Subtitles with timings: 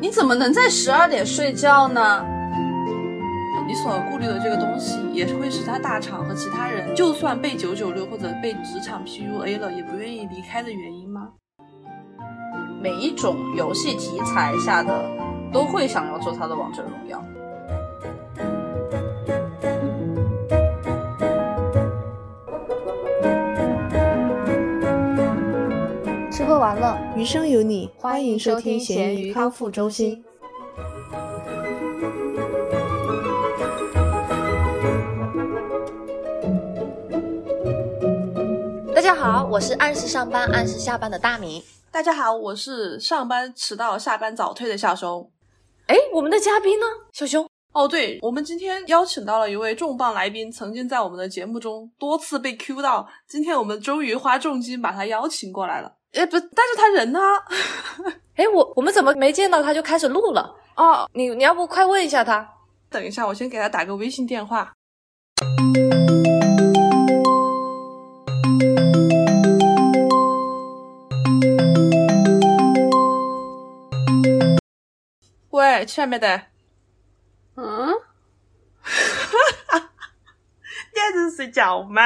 [0.00, 2.24] 你怎么能在十二点睡觉呢？
[3.66, 11.28] 你所顾虑的这个东西，也会使他大厂和其他人，就算被九九六或者被职场 PUA 了，也不愿意离开的原因吗？
[12.82, 15.04] 每一种游戏题材下的，
[15.52, 17.22] 都会想要做他的王者荣耀。
[26.60, 30.22] 吃喝玩乐，余生有你，欢迎收听咸鱼康复中心。
[38.94, 41.64] 大家好，我是按时上班、按时下班的大米。
[41.90, 45.30] 大家好，我是上班迟到、下班早退的小熊。
[45.86, 46.84] 哎，我们的嘉宾呢？
[47.14, 47.48] 小熊。
[47.72, 55.96] 哦，对，我们今天邀请到了一位重磅来宾，曾经在我们的节目中多次被 Q 到，今天我们终于花重金把他邀请过来了。
[56.12, 57.20] 哎，不，但是他人呢？
[58.34, 60.54] 哎，我我们怎么没见到他就开始录了？
[60.76, 62.48] 哦，你你要不快问一下他？
[62.90, 64.72] 等一下，我先给他打个微信电话。
[75.50, 76.42] 喂，亲爱的，
[77.54, 77.88] 嗯，
[80.92, 82.02] 你还在睡觉吗？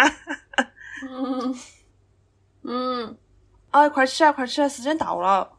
[1.08, 1.55] 嗯
[2.66, 3.19] 嗯，
[3.75, 5.50] 啊，快起来，快起来，时间到了。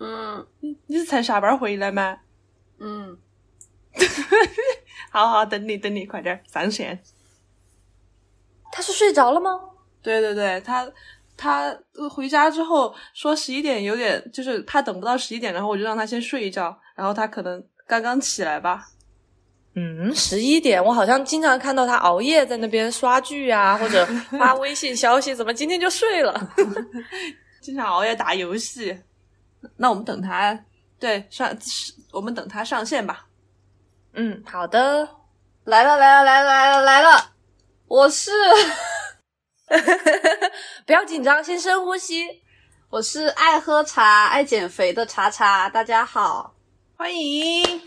[0.00, 2.20] 嗯，你你是才下班回来吗？
[2.78, 3.18] 嗯，
[5.12, 7.02] 好好等你，等你，快点上线。
[8.72, 9.60] 他是睡着了吗？
[10.00, 10.90] 对对对，他
[11.36, 11.78] 他
[12.10, 18.88] 回家之后说十一点有点，就是他等不到十一点，然后我就让他先睡一觉，然后他可能刚刚起来吧。
[19.74, 24.04] 嗯，十一点，我好像经常看到他熬夜在那边刷剧啊，或者
[24.38, 26.50] 发微信消息，怎么今天就睡了？
[27.62, 28.98] 经常熬夜打游戏。
[29.76, 30.58] 那我们等他，
[30.98, 31.56] 对上，
[32.10, 33.26] 我们等他上线吧。
[34.14, 35.08] 嗯，好的，
[35.64, 37.30] 来了来了来了来了来了，
[37.86, 38.30] 我是，
[40.84, 42.42] 不要紧张，先深呼吸。
[42.90, 46.54] 我是爱喝茶、爱减肥的茶茶，大家好，
[46.98, 47.80] 欢迎。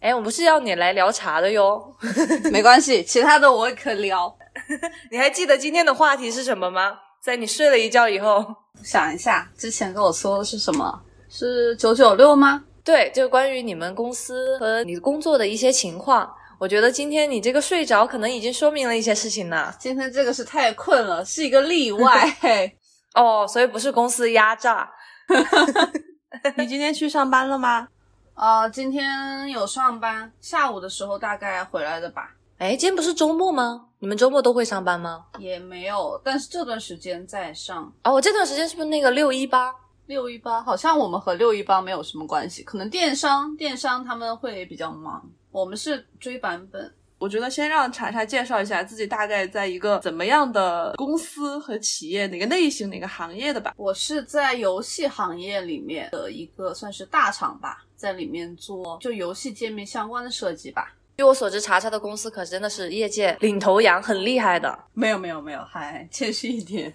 [0.00, 1.94] 哎，我不是要你来聊茶的哟，
[2.50, 4.34] 没关系，其他的我也可聊。
[5.12, 6.98] 你还记得今天的话题是什么吗？
[7.22, 8.44] 在你睡了一觉以后，
[8.82, 11.02] 想一下，之前跟我说的是什么？
[11.28, 12.64] 是九九六吗？
[12.82, 16.28] 对，就关于你们公司和你工作的一些情况。
[16.58, 19.72] 我觉得今天你这个睡着，可能已经说明了一些事情呢。
[19.78, 22.36] 今天这个是太困了，是一个例外。
[23.14, 24.90] 哦，所以不是公司压榨。
[26.56, 27.88] 你今天去上班了吗？
[28.40, 32.34] 啊，今天有上班，下午的时候大概回来的吧。
[32.56, 33.88] 哎，今天不是周末吗？
[33.98, 35.26] 你们周末都会上班吗？
[35.38, 37.92] 也没有，但是这段时间在上。
[38.02, 39.70] 哦，我这段时间是不是那个六一八？
[40.06, 46.90] 六一八好像我们和六一八没有什么关系，可能电商电商他们会比较忙，我们是追版本。
[47.20, 53.74] 我觉得先让查查介绍一下自己大概在一个怎么样的公司和企业，哪个类型、哪个行业的吧。
[53.76, 60.94] 我是在游戏行业里面的一个算是大厂吧，在里面做就游戏界面相关的设计吧。
[61.18, 64.78] 据我所知，查查的公司可真的是业界领头羊，很厉害的。
[64.94, 66.90] 没有没有没有，还谦虚一点。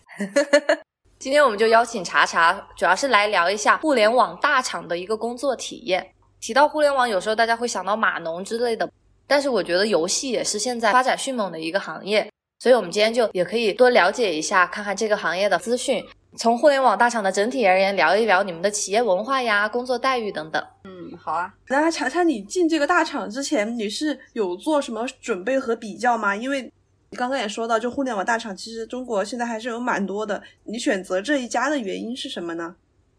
[1.20, 6.04] 今天我们就邀请查查，主要是来聊一下互联网大厂的一个工作体验。
[6.42, 8.90] 提到互联网，有时候大家会想到码农之类的，
[9.28, 16.04] 但是我觉得游戏也是现在发展迅猛的一个行业，所以我们今天就也可以多了解一下，看看这个行业的资讯。
[16.38, 20.62] 从互联网大厂的整体而言，聊一聊你们的企业文化呀、工作待遇等等。
[20.84, 21.54] 嗯，好啊。
[21.70, 26.36] 那查查，你进这个大厂之前，你是有做什么准备和比较吗？
[26.36, 26.64] 因为
[27.10, 30.44] 你刚刚也说到，就互联网大厂，其实中国现在还是有蛮多的。
[30.66, 32.76] 你选择这一家的原因是什么呢？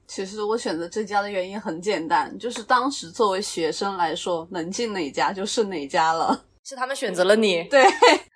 [0.06, 6.44] 其实我选择这家的原因很简单，就是当时作为学生来说，能进哪家就是哪家了。
[6.64, 7.62] 是他们选择了你。
[7.64, 7.84] 对。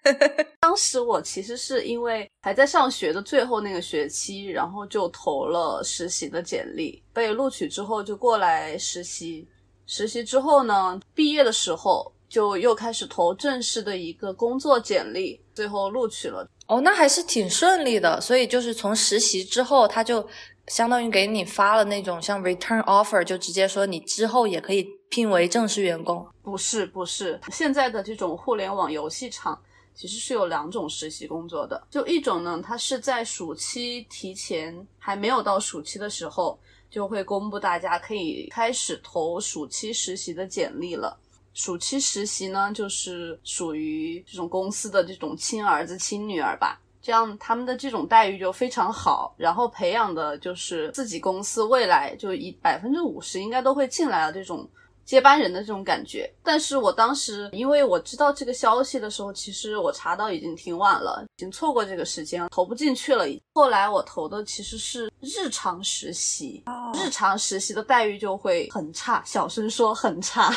[0.60, 9.46] 当时我其实是因为还在上学的最后那个学期，然后就投了实习的简历，被录取之后就过来实习。
[9.86, 16.48] 实习之后呢，毕业的时候就又开始投正式的一个工作简历，最后录取了。
[16.68, 18.20] 哦，那还是挺顺利的。
[18.20, 20.26] 所以就是从实习之后，他就
[20.70, 26.24] 相当于给你发了那种像 return offer，就直接说你之后也可以聘为正式员工。
[26.42, 29.60] 不是，不是，现在的这种互联网游戏厂。
[29.92, 36.58] 其实是有两种实习工作的，就一种呢，它是在暑期提前还没有到暑期的时候，
[36.88, 41.18] 就会公布大家可以开始投暑期实习的简历了。
[41.52, 54.68] 暑期实习呢，就是属于这种公司的这种亲儿子亲女儿吧，这样他们的这种待遇就非常好，然后培养的就是自己公司未来就一百分之五十应该都会进来的这种。
[55.02, 63.26] 接班人的这种感觉，但是我当时因为我知道这个消息的时候，其实我查到已经挺晚了，已经错过这个时间，投不进去了。
[63.52, 66.62] 后来我投的其实是日常实习，
[66.94, 70.48] 日常实习的待遇就会很差，小声说很差，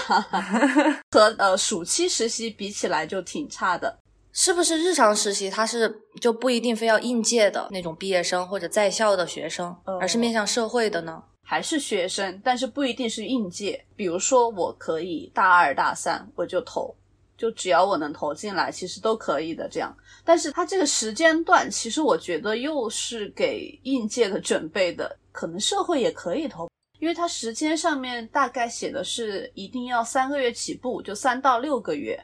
[1.10, 3.98] 和呃暑期实习比起来就挺差的。
[4.34, 11.24] 是不是日常实习它是就不一定非要应届的那种毕业生或者在校的学生，而是面向社会的呢？
[11.46, 13.86] 还是学生，但是不一定是应届。
[13.96, 16.96] 比如说，我可以大二、大三我就投，
[17.38, 19.70] 就只要我能投进来，其实都可以的。
[19.70, 19.96] 这样，
[20.26, 25.16] 但是它这个时间段，其实我觉得又是给应届的准备的。
[25.32, 26.70] 可能社会也可以投，
[27.00, 32.20] 因为它时间上面大概写的是一定要三个月起步，就三到六个月。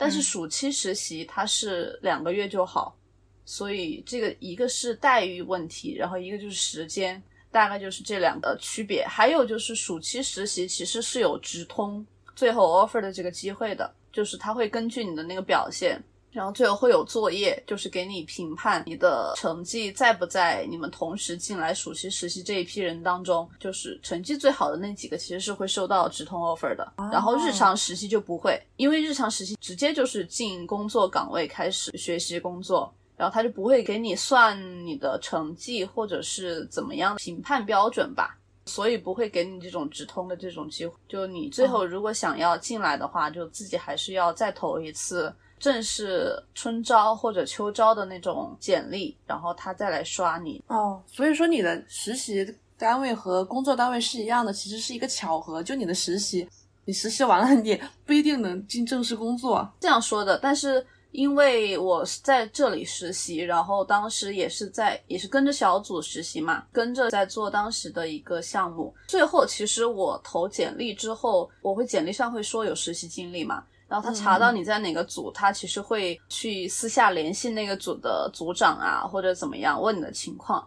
[0.00, 2.96] 但是暑期实习它是两个月就好，
[3.44, 7.22] 所以这个一个是待遇问题，然后一个就是时间。
[7.52, 12.06] 大概就是这两个区别，还有就是暑期实习其实是有直通
[12.36, 16.00] 最后 offer 的这个机会的，就是他会根据你的那个表现，
[16.30, 32.92] 然后最后会有作业，就是给你评判你的成绩在不在你们同时进来暑期实习这一批人当中，就是成绩最好的那几个其实是会收到直通 offer 的，然后日常实习就不会，因为日常实习直接就是进工作岗位开始学习工作。
[33.16, 38.34] 然后他就不会给你算你的成绩，或者是怎么样评判标准吧，
[38.64, 40.94] 所以不会给你这种直通的这种机会。
[41.06, 45.30] 就你最后如果想要进来的话，就自己还是要再投一次
[45.60, 50.60] 正式春招或者秋招的那种简历，然后他再来刷你。
[50.66, 55.62] 哦，所以说你的实习单位和工作单位是一样的，其实是一个巧合。
[55.62, 56.48] 就你的实习，
[56.84, 59.70] 你实习完了，你不一定能进正式工作。
[59.78, 60.84] 这样说的，但是。
[61.12, 68.94] 因为我是在这里实习，然后当时也是在也是跟着小组实习嘛，跟着在做当时的一个项目。
[69.08, 80.64] 最后其实我投简历之后，我会简历上会说有实习经历嘛，然后他查到你在哪个组，他其实会去私下联系那个组的组长啊，或者怎么样问你的情况，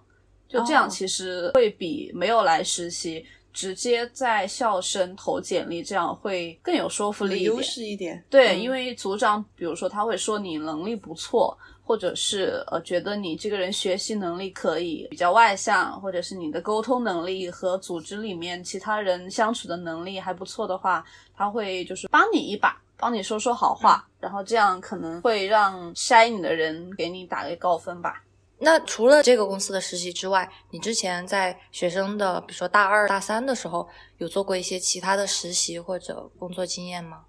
[0.49, 3.25] 就这样其实会比没有来实习。
[3.53, 7.55] 直接在校生投简历，这样会更有说服力一点。
[7.55, 8.25] 优势一点。
[8.27, 21.05] 对，因为组长，比如说他会说你能力不错，或者是呃觉得你这个人学习能力可以，比较外向，或者是你的沟通能力和组织里面其他人相处的能力还不错的话，
[21.37, 28.23] 他会就是帮你一把，帮你说说好话，然后这样可能会让筛你的人给你打个高分吧。
[28.59, 33.85] 那除了这个公司的实习之外，你之前在学生的，比如说大二、大三的时候，
[34.19, 37.23] 有做过一些其他的实习或者工作经验吗？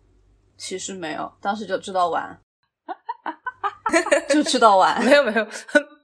[0.56, 2.38] 其实没有，当时就知道玩，
[4.29, 4.97] 就知道玩。
[5.05, 5.44] 没有没有，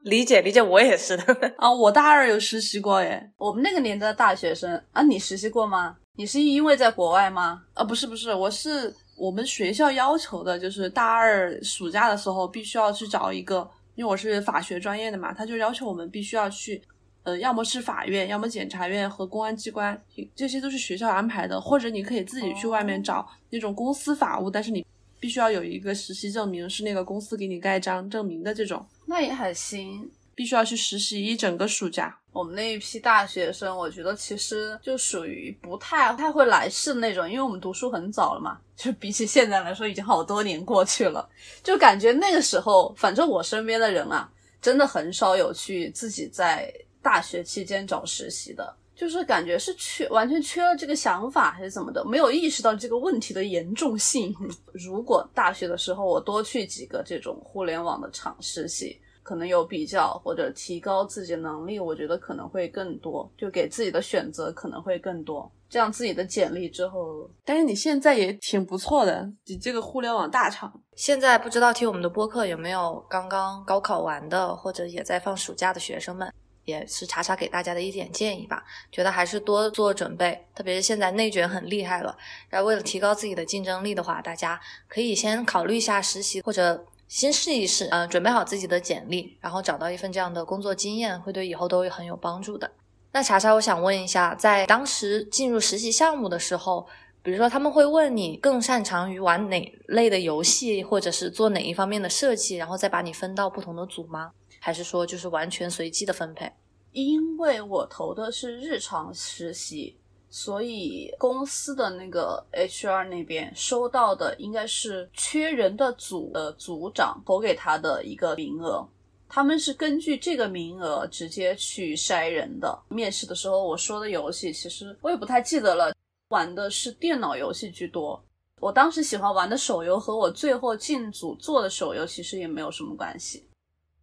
[0.02, 1.70] 理解理解，我也是的啊。
[1.72, 3.30] 我大二有实习过耶。
[3.36, 5.96] 我们那个年代的大学生啊，你实习过吗？
[6.16, 7.62] 你是因为在国外吗？
[7.72, 13.70] 啊，不是不是，我是我们学校要求的，就是大二暑假的时候必须要去找一个。
[13.94, 16.80] 因为我是法学专业的嘛，他就要求我们必须要去，
[17.22, 20.00] 呃，要么是法院，要么检察院和公安机关，
[20.34, 24.86] 这些都是学校安排的，或者你可以自己去外面找那种公司法务，但是你
[25.18, 28.86] 必须要有一个实习证明，是那个公司给你盖章证明的这种。
[29.04, 30.10] 那也还行。
[30.34, 32.19] 必须要去实习一整个暑假。
[32.32, 41.28] 我们那一批大学生，我觉得其实就属于不太太会来事的那种，因为我们读书很早了嘛，就比起现在来说，已经好多年过去了，
[41.62, 44.30] 就感觉那个时候，反正我身边的人啊，
[44.62, 54.32] 真的很少有去自己在大学期间找实习的，就是感觉是缺完全缺了这个想法还是怎么的，没有意识到这个问题的严重性。
[54.72, 59.00] 如果大学的时候我多去几个这种互联网的厂实习。
[59.22, 65.50] 可能有比较或者提高自己的能力，我觉得可能会更多，就给自己的选择可能会更多。
[65.68, 70.72] 这样自己的简历之后，但是你现在也挺不错的，你这个互联网大厂。
[70.96, 76.32] 现在不知道听我们的播客有没有刚刚高考完的，或者也在放暑假的学生们，
[76.64, 78.64] 也是查查给大家的一点建议吧。
[78.90, 82.16] 觉得还是多做准备，特别是现在内卷很厉害了，
[82.48, 86.84] 然后为了提高自己的竞争力的话，大家可以先考虑一下实习或者。
[87.10, 92.70] 先试一试，嗯，准备好自己的简历，然后找到一份这样的工作经验，会对以后都很有帮助的。
[93.10, 96.86] 那查查，我想问一下，在当时进入实习项目的时候，
[97.20, 104.30] 比如说他们会问你更擅长于玩哪类的游戏，或者是做哪一方面的设计，然后再把你分到不同的组吗？
[104.60, 106.52] 还是说就是完全随机的分配？
[106.92, 109.99] 因为我投的是日常实习。
[110.32, 118.86] 所以公司的那个 HR 那边收到的应该是缺人的组的组长投给他的一个名额，
[119.28, 122.80] 他们是根据这个名额直接去筛人的。
[122.88, 125.92] 面试的时候我说的游戏，其实我也不太记得了，
[126.28, 128.22] 玩的是电脑游戏居多。
[128.60, 133.44] 我当时喜欢玩的手游和我最后进组做的手游其实也没有什么关系，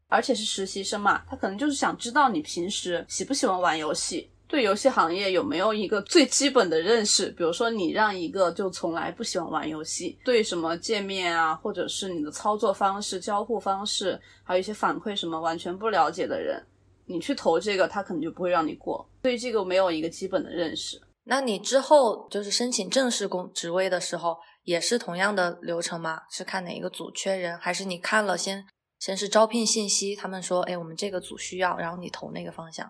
[0.07, 7.29] 而且是实习生嘛，他可能就是想知道你平时喜不喜欢玩游戏，对游戏行业有没有一个最基本的认识。
[7.31, 16.65] 比如说你让一个就从来不喜欢玩游戏，对什么界面啊，或者是你的操作方式、交互方式，还有一些反馈什么完全不了解的人，
[17.05, 19.07] 你去投这个，他可能就不会让你过。
[19.21, 21.01] 对这个没有一个基本的认识。
[21.25, 26.21] 那你之后就是申请正式工职位的时候，也是同样的流程吗？
[26.31, 28.65] 是看哪一个组缺人，还是你看了先
[28.97, 32.89] 先是招聘信息，他们说，哎，我们这个组需要，然后你投那个方向？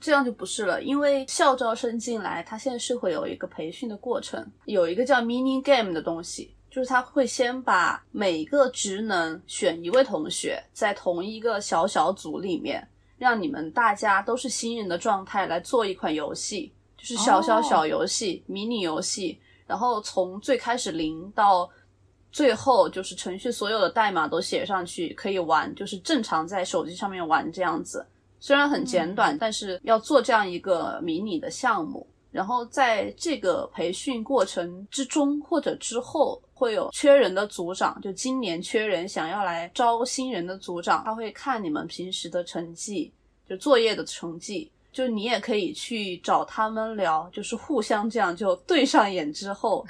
[0.00, 12.86] 这样就不是了，因为校招生进来，他现在是会有一个培训的过程，有一个叫 mini game 的东西，就是他会先把每个职能选一位同学，在同一个小小组里面，
[13.16, 16.72] 让你们大家都是新人的状态来做一款游戏。
[16.96, 21.68] 就是小小小游戏、迷你游戏，然后从最开始零到
[22.32, 28.04] 最后，就是程序所有的代码都写上去，可以玩，就是正常在手机上面玩这样子。
[28.44, 32.06] 虽然很简短，但是要做这样一个迷你的项目。
[32.30, 43.10] 然后在这个培训过程之中或者之后，会有缺人的组长，就今年缺人想要来招新人的组长，他会看你们平时的成绩，
[43.48, 44.70] 就作业的成绩。
[44.92, 49.82] 就你也可以去找他们聊，就是互相这样就对上眼之后，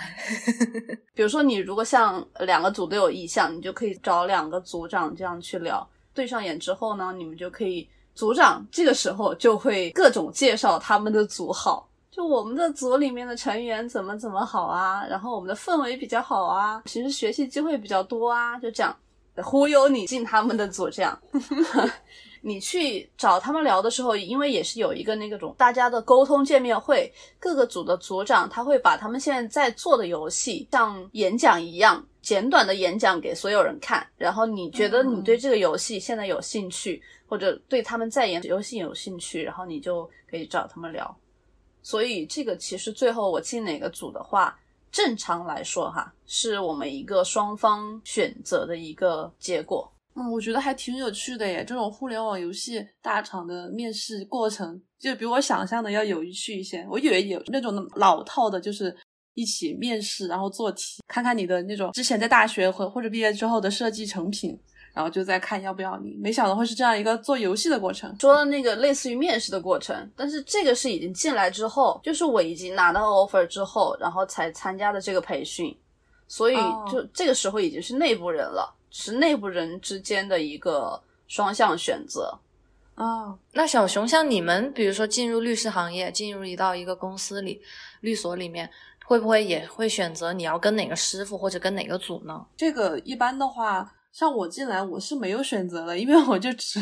[1.12, 5.84] 比如说你如果像两个组都有意向，你就可以找两个组长这样去聊，
[6.14, 18.97] 对上眼之后呢，你们就可以组长这个时候就会各种介绍他们的组好，就我们的组里面的成员怎么怎么好啊，然后我们的氛围比较好啊，平时学习机会比较多啊，就这样
[19.42, 21.18] 忽悠你进他们的组这样。
[22.47, 41.14] 你去找他们聊的时候，因为也是有一个那个种大家的沟通见面会，各个组的组长他会把他们现在在做的游戏像演讲一样简短的演讲给所有人看，然后你觉得你对这个游戏现在有兴趣，或者对他们在演游戏有兴趣，然后你就可以找他们聊。
[41.83, 44.59] 所以这个其实最后我进哪个组的话，
[44.90, 49.93] 正常来说哈，是我们一个双方选择的一个结果。
[50.14, 51.62] 嗯，我觉得还挺有趣的耶。
[51.62, 56.87] 这种互联网游戏大厂的面试过程，就比我想象的要有趣一些。
[56.88, 58.97] 我以为有那种老套的，就是
[59.35, 64.59] 一起面试，然后做题，看看你的那种之前在大学或或者毕业之后的设计成品，
[64.93, 66.17] 然后就再看要不要你。
[66.21, 68.14] 没想到会是这样一个做游戏的过程。
[68.19, 75.76] 说的那个类似于面试的过程，但是这个是已经进来之后，就是我已经拿到 offer 之后，然后才参加的这个培训，
[76.26, 76.55] 所以
[76.91, 78.75] 就这个时候已经是内部人了。
[78.97, 82.33] 是内部人之间的一个双向选择
[82.95, 83.37] 啊。
[83.50, 87.61] 那小熊，像你们，比如说进入律师行业，进入一到一个公司里，
[88.03, 88.71] 律所里面，
[89.04, 92.44] 会不会也会选择你要跟哪个师傅或者跟哪个组呢？
[92.56, 96.80] 这个一般的话，像我进来我是没有选择的，因为我就只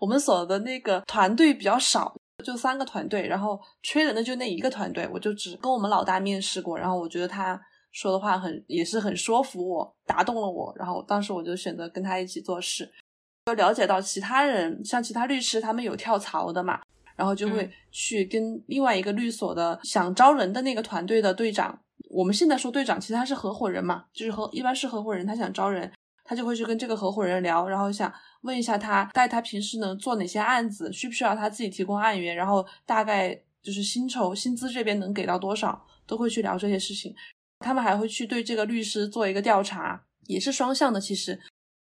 [0.00, 2.14] 我们所的那个团队比较少，
[2.44, 7.60] 就三个团队，然后缺人的就那一个团队，我就只跟我们老大面试过，然后我觉得他。
[7.92, 12.88] 说的话很也是很说服我，打动了我，然后当时我就选择跟他一起做事。
[13.46, 16.80] 就了解到其他人，像其他律师，他们有跳槽的嘛，
[17.20, 25.92] 然后就会去跟另外一个律所的想招人的那个团队的队长，我们现在说队长，其实他是合伙人嘛，就是合一般是合伙人，他想招人，
[26.24, 28.10] 他就会去跟这个合伙人聊，然后想
[28.40, 37.14] 问一下他，带他平时能做哪些案子，需不需要他自己提供案源，然后大概就是薪酬薪资这边能给到多少，都会去聊这些事情。
[37.58, 40.98] 他们还会去对这个律师做一个调查，也是双向的。
[40.98, 41.38] 其实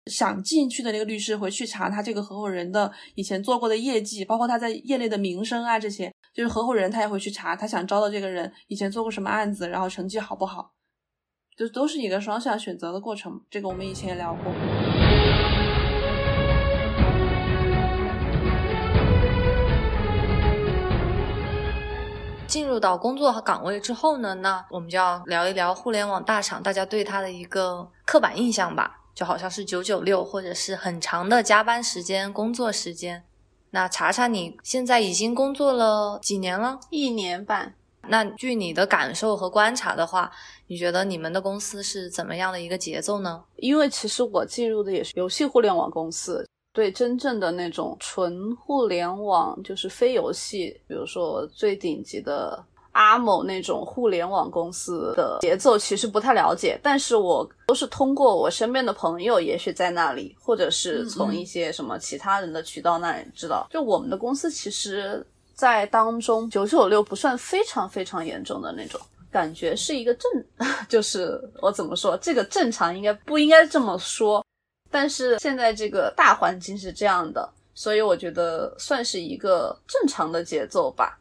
[0.09, 6.11] 想进去的那个律师会去查他这个合伙人的以前做过的业绩，包括他在业内的名声啊这些。
[6.35, 10.73] 就是合伙人他也会去查他想招的这个人以前做过什么案子，然后成绩好不好，
[11.57, 13.41] 就都是一个双向选择的过程。
[13.51, 14.53] 这个我们以前也聊过。
[22.47, 33.25] 进入到工作和岗位之后呢，那我们就要聊一聊互联网大厂大家对他的一个刻板印象吧，就好像是九九六或者是很长的加班时间、工作时间。
[33.71, 36.79] 那查查你现在已经工作了几年了？
[36.91, 37.75] 一年半。
[38.03, 40.31] 那据你的感受和观察的话，
[40.69, 43.43] 你觉得你们的公司是怎么样的一个节奏呢？
[43.57, 46.49] 因为其实我进入的也是游戏互联网公司。
[46.73, 63.67] 对真正的那种纯互联网，就是非游戏，比如说最顶级的阿某那种互联网公司的节奏其实不太了解，但是我都是通过我身边的朋友，也许在那里，或者是从一些什么其他人的渠道那里知道。
[63.71, 70.31] 就我们的公司其实，在当中九九六不算非常非常严重的那种，感觉是一个正，
[70.89, 74.45] 就是我怎么说，这个正常应该不应该这么说，
[74.91, 81.19] 但是现在这个大环境是这样的，所以我觉得算是一个正常的节奏吧。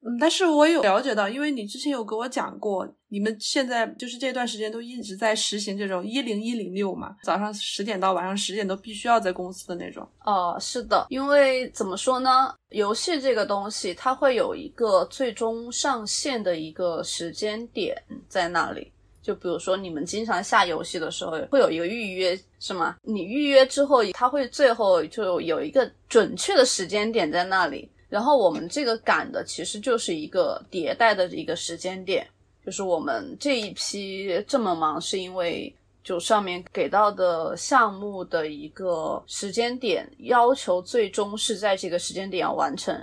[0.00, 10.08] 嗯，但是我有了解到，因为你之前有跟我讲过，你们现在就是这段时间都一直在实行这种一零一零六嘛，早上十点到晚上十点都必须要在公司的那种。
[10.24, 18.92] 哦，是的，因为怎么说呢，游戏这个东西它会有一个最终上线的一个时间点在那里。
[19.20, 22.96] 就比如说你们经常下游戏的时候，会有一个预约，是吗？
[23.02, 27.90] 你预约之后，它会最后就有一个准确的时间点在那里。
[28.08, 32.26] 然后我们这个赶的其实就是一个迭代的一个时间点，
[32.64, 42.98] 就是我们这一批这么忙，是因为就上面给到的项目的一个时间点要求，最终是在这个时间点要完成，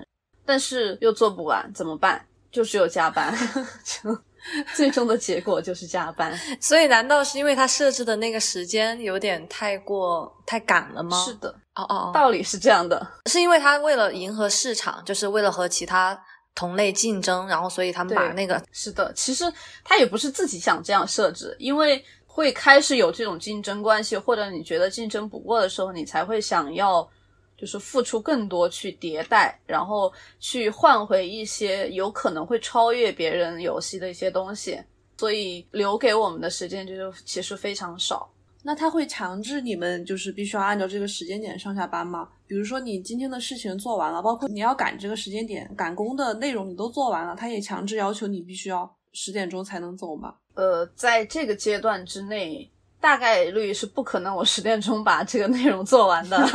[0.45, 2.25] 但是又做不完，怎么办？
[2.51, 3.35] 就只有加班。
[3.83, 4.17] 就
[4.75, 11.25] 最终的结果就是加班， 所以难道是因为他设置的那个时间有点太过太赶了吗？
[11.25, 16.19] 是的，哦哦，道理是这样的，是因为他为了迎合市场，就是为了和其他
[16.53, 19.45] 同类竞争，然后所以他们把那个是的，其实
[19.83, 27.07] 他也不是自己想这样设置，因为会开始有这种竞争关系，或者你觉得竞争不过的时候，你才会想要。
[27.57, 34.77] 就是付出更多去迭代，然后去换回一些有可能会超越别人游戏的一些东西，
[35.17, 38.29] 所以留给我们的时间就是其实非常少。
[38.67, 42.27] 那他会强制你们就是必须要按照这个时间点上下班吗？
[42.47, 50.33] 比如说你今天的事情做完了，包括你要赶这个时间点赶工的内容你都做完了，他也强制要求你必须要十点钟才能走吗？
[50.55, 52.67] 呃，在这个阶段之内，
[52.99, 56.43] 大概率是不可能我十点钟把这个内容做完的。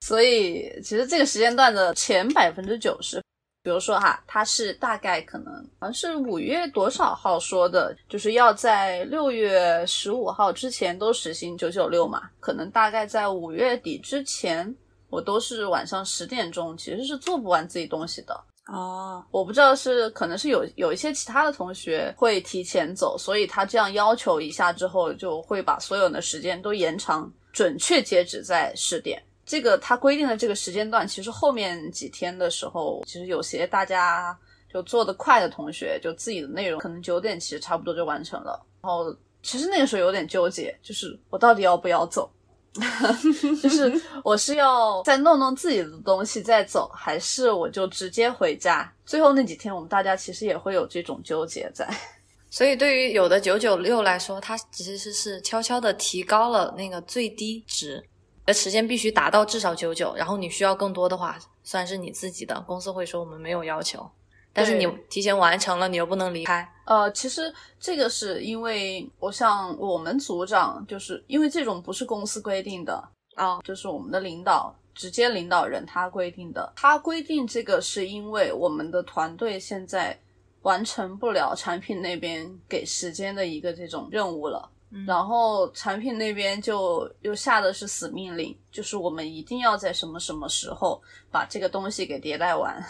[0.00, 3.22] 所以，其实这个时间段的前百分之九十，
[3.64, 12.28] 比如说哈，他是大概可能好像是五月多少号说的，就是要在六月十五号之前都实行九九六嘛。
[12.40, 14.72] 可能大概在五月底之前，
[15.08, 29.22] 我都是晚上十点钟，其实是做不完自己东西的哦，我不知道是可能是有有一些其他的同学会提前走，所以他这样要求一下之后，就会把所有的时间都延长，准确截止在十点。
[29.46, 34.36] 这个他规定的这个时间段，其实后面几天的时候，其实有些大家
[34.72, 38.64] 就做得快的同学，就自己的内容可能九点其实差不多就完成了。
[38.82, 42.30] 然后其实那个时候有点纠结，就是我到底要不要走，
[43.62, 48.90] 就是我是要再弄弄自己的东西再走，还是我就直接回家？
[49.04, 51.88] 最后那几天我们大家其实也会有这种纠结在。
[52.50, 58.02] 所以对于有的九九六来说，它其实是悄悄的提高了那个最低值。
[58.46, 62.60] 的时间必须达到至少九九，然后你需要更多的话，算是你自己的。
[62.66, 64.08] 公司会说我们没有要求，
[64.52, 66.68] 但是你提前完成了，你又不能离开。
[66.84, 73.02] 呃，其实这个是因为我像我们组长，就是因为这种不是公司规定的
[73.36, 76.70] 啊，就是我们的领导直接领导人他规定的。
[76.76, 80.18] 他规定这个是因为我们的团队现在
[80.60, 84.70] 完成不了产品那边给时间的一个这种任务了。
[85.06, 92.80] 然后产品那边就又下的是死命令，就是我们一定要在什么什么时候把这个东西给迭代完，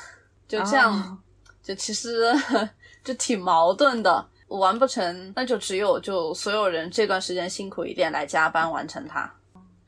[0.46, 1.22] 就这样，
[1.62, 2.32] 就其实
[3.02, 4.26] 就挺矛盾的。
[4.48, 9.28] 完不成，那就只有就所有人这段时间辛苦一点来加班完成它。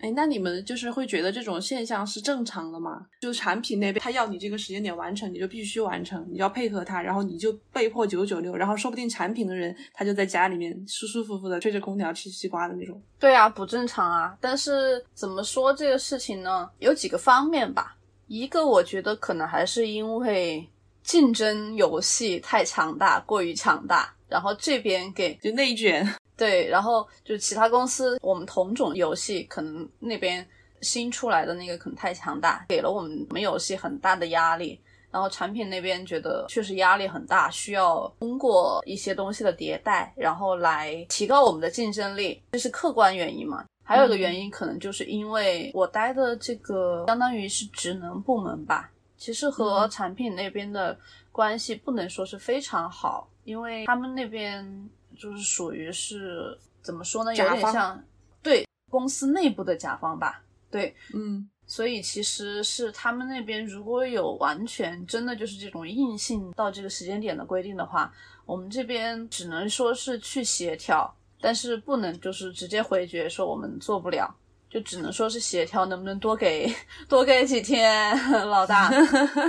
[0.07, 3.05] 哎，那你们就是会觉得这种现象是正常的吗？
[3.21, 13.03] 就产品那边他要你这个时间点完成，你就必须完成，你要配合他，然后你就被迫九九六，然后说不定产品的人他就在家里面舒舒服服的吹着空调吃西瓜的那种。
[13.19, 14.39] 对啊，不正常啊！
[14.41, 16.71] 但是怎么说这个事情呢？
[16.79, 17.97] 有几个方面吧。
[18.29, 20.65] 一个我觉得可能还是因为
[21.03, 26.09] 竞争游戏太强大，过于强大，然后这边给就内卷。
[26.37, 30.47] 对，然后就其他公司，我们同种游戏可能那边
[30.83, 34.79] 新出来的那个可能太强大，给了我们我们游戏很大的压力。
[35.09, 43.65] 然后产品那边觉得确实压力很大，需要通过一些东西的迭代，然后来提高我们的竞争力，这是客观原因嘛？
[43.83, 50.99] 还有一个原因可能就是因为我待的这个相当于是职能部门吧，其实和产品那边的
[51.33, 54.91] 关系不能说是非常好，因为他们那边。
[55.17, 57.35] 就是属于是怎么说呢？
[57.35, 58.03] 有点像
[58.43, 60.43] 对公司内部的甲方吧。
[60.71, 68.13] 对，嗯，所以其实是他们那边如果有完全真的就是这种硬性到这个时间点的规定的话，
[68.45, 74.35] 我们这边只能说是去协调，但是不能就是直接回绝说我们做不了，
[74.69, 76.71] 就只能说是协调，能不能多给
[77.09, 78.91] 多给几天， 老大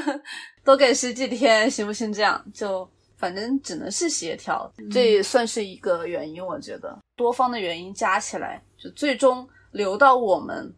[0.63, 2.13] 多给十几天行不行？
[2.13, 10.73] 这样就反正只能是协调，这也算是一个原因，我觉得多方的原因加起来，就最终留到我们。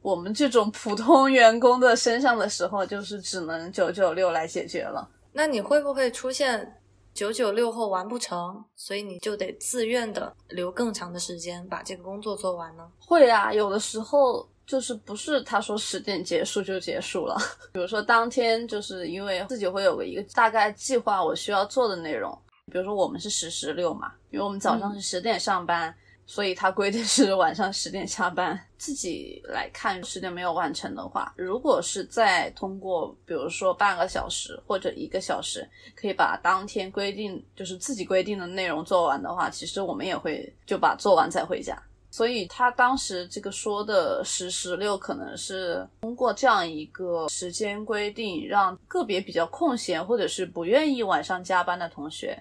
[0.00, 5.08] 我们这种普通员工的身上的时候，就是只能九九六来解决了。
[5.32, 6.80] 那你会不会出现
[7.14, 12.82] 九九六后完不成，所以你就得自愿的留更长的时间把这个工作做完呢？
[12.98, 17.36] 会啊，有的时候就是不是他说十点结束就结束了。
[17.74, 22.36] 比如说当天就是因为自己会有个一个大概计划，我需要做的内容。
[22.72, 25.94] 比如说我们是十十六嘛，因为我们早上是十点上班。
[26.24, 28.58] 所以他规定是晚上十点下班。
[28.78, 41.76] 自己来看十点没有完成的话，如果是再通过，比如说半个小时或者一个小时，可以把当天规定就是自己规定的内容做完的话，其实我们也会就把做完再回家。
[42.12, 52.40] 所以他当时这个说的十十六，可能是通过这样一个时间规定，让个别比较空闲或者是不愿意晚上加班的同学。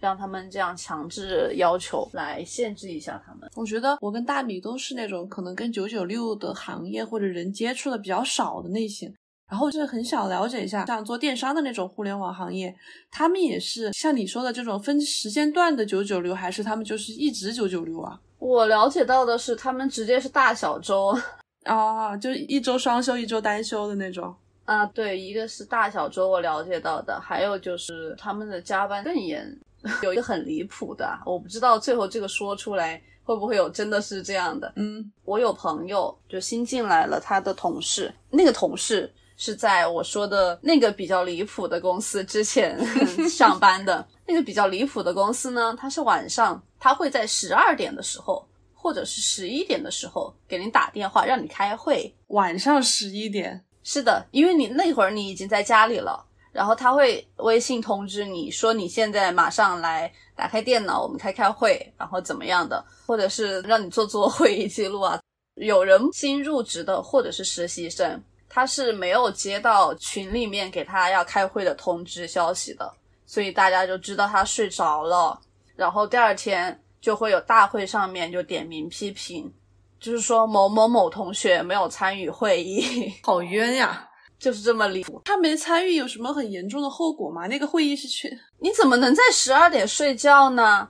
[0.00, 3.48] 让他们这样强制要求来限制一下他们。
[3.54, 9.14] 我觉得我跟大米都是那种可能跟九九六的行业或者人接触的比较少的类型，
[9.48, 12.74] 然后就是很想了解一下，像做电商的那种互联网行业，
[13.12, 18.18] 他们也是像你说的这种分时间段的九九六，还是他们就是一直九九六啊？
[18.42, 21.16] 我了解到的是，他们直接是大小周
[21.62, 24.84] 啊， 就一周双休，一周单休的那种啊。
[24.86, 29.56] 对，一个是大小周，我了解到的，还有就是他们的加班更严。
[30.02, 34.72] 有一个很离谱的，我不知道最后这个说出来会不会有真的是这样的。
[34.74, 42.76] 嗯，我有朋友就新进来了，他的同事，那个同事是在我说的那个比较离谱的公司之前
[43.30, 44.04] 上班的。
[44.24, 52.12] 那个比较离谱的公司呢，他是晚上他会在十二点的时候或者是十一点的时候给你打电话让你开会。
[52.26, 53.64] 晚上十一点？
[53.84, 56.26] 是的，因为你那会儿你已经在家里了。
[56.50, 65.20] 然后他会微信通知你说你现在马上来打开电脑，我们开开会，然后怎么样的，或者是让你做做会议记录啊。
[65.54, 72.92] 有人新入职的或者是实习生，他是没有接到群里面给他要开会的通知消息的，
[73.24, 75.40] 所以大家就知道他睡着了。
[75.76, 79.52] 然后第二天就会有大会上面就点名批评，
[80.00, 84.08] 就是说某某某同学没有参与会议， 好冤呀。
[84.38, 87.46] 就是这么离谱，他没参与有什么很严重的后果吗？
[87.46, 90.88] 那个会议是去， 你怎么能在十二点睡觉呢？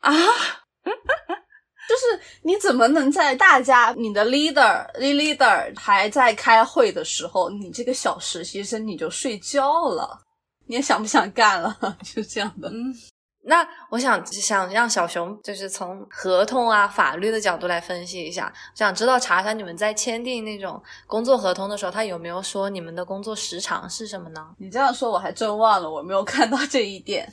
[0.00, 0.10] 啊，
[1.86, 10.22] 就是你怎么能在大家你的 leader leader 还在开会的时候，你这个小实习生你就睡觉了？
[10.66, 11.76] 你也想不想干了？
[12.02, 12.94] 就这样的，嗯。
[13.46, 24.40] 那我想想让小熊就是从合同啊法律的角度来分析一下，想知道查查你们在签订那种工作合同的时候，他有没有说你们的工作时长是什么呢？
[24.58, 27.32] 你这样说我还真忘了，我没有看到这一点。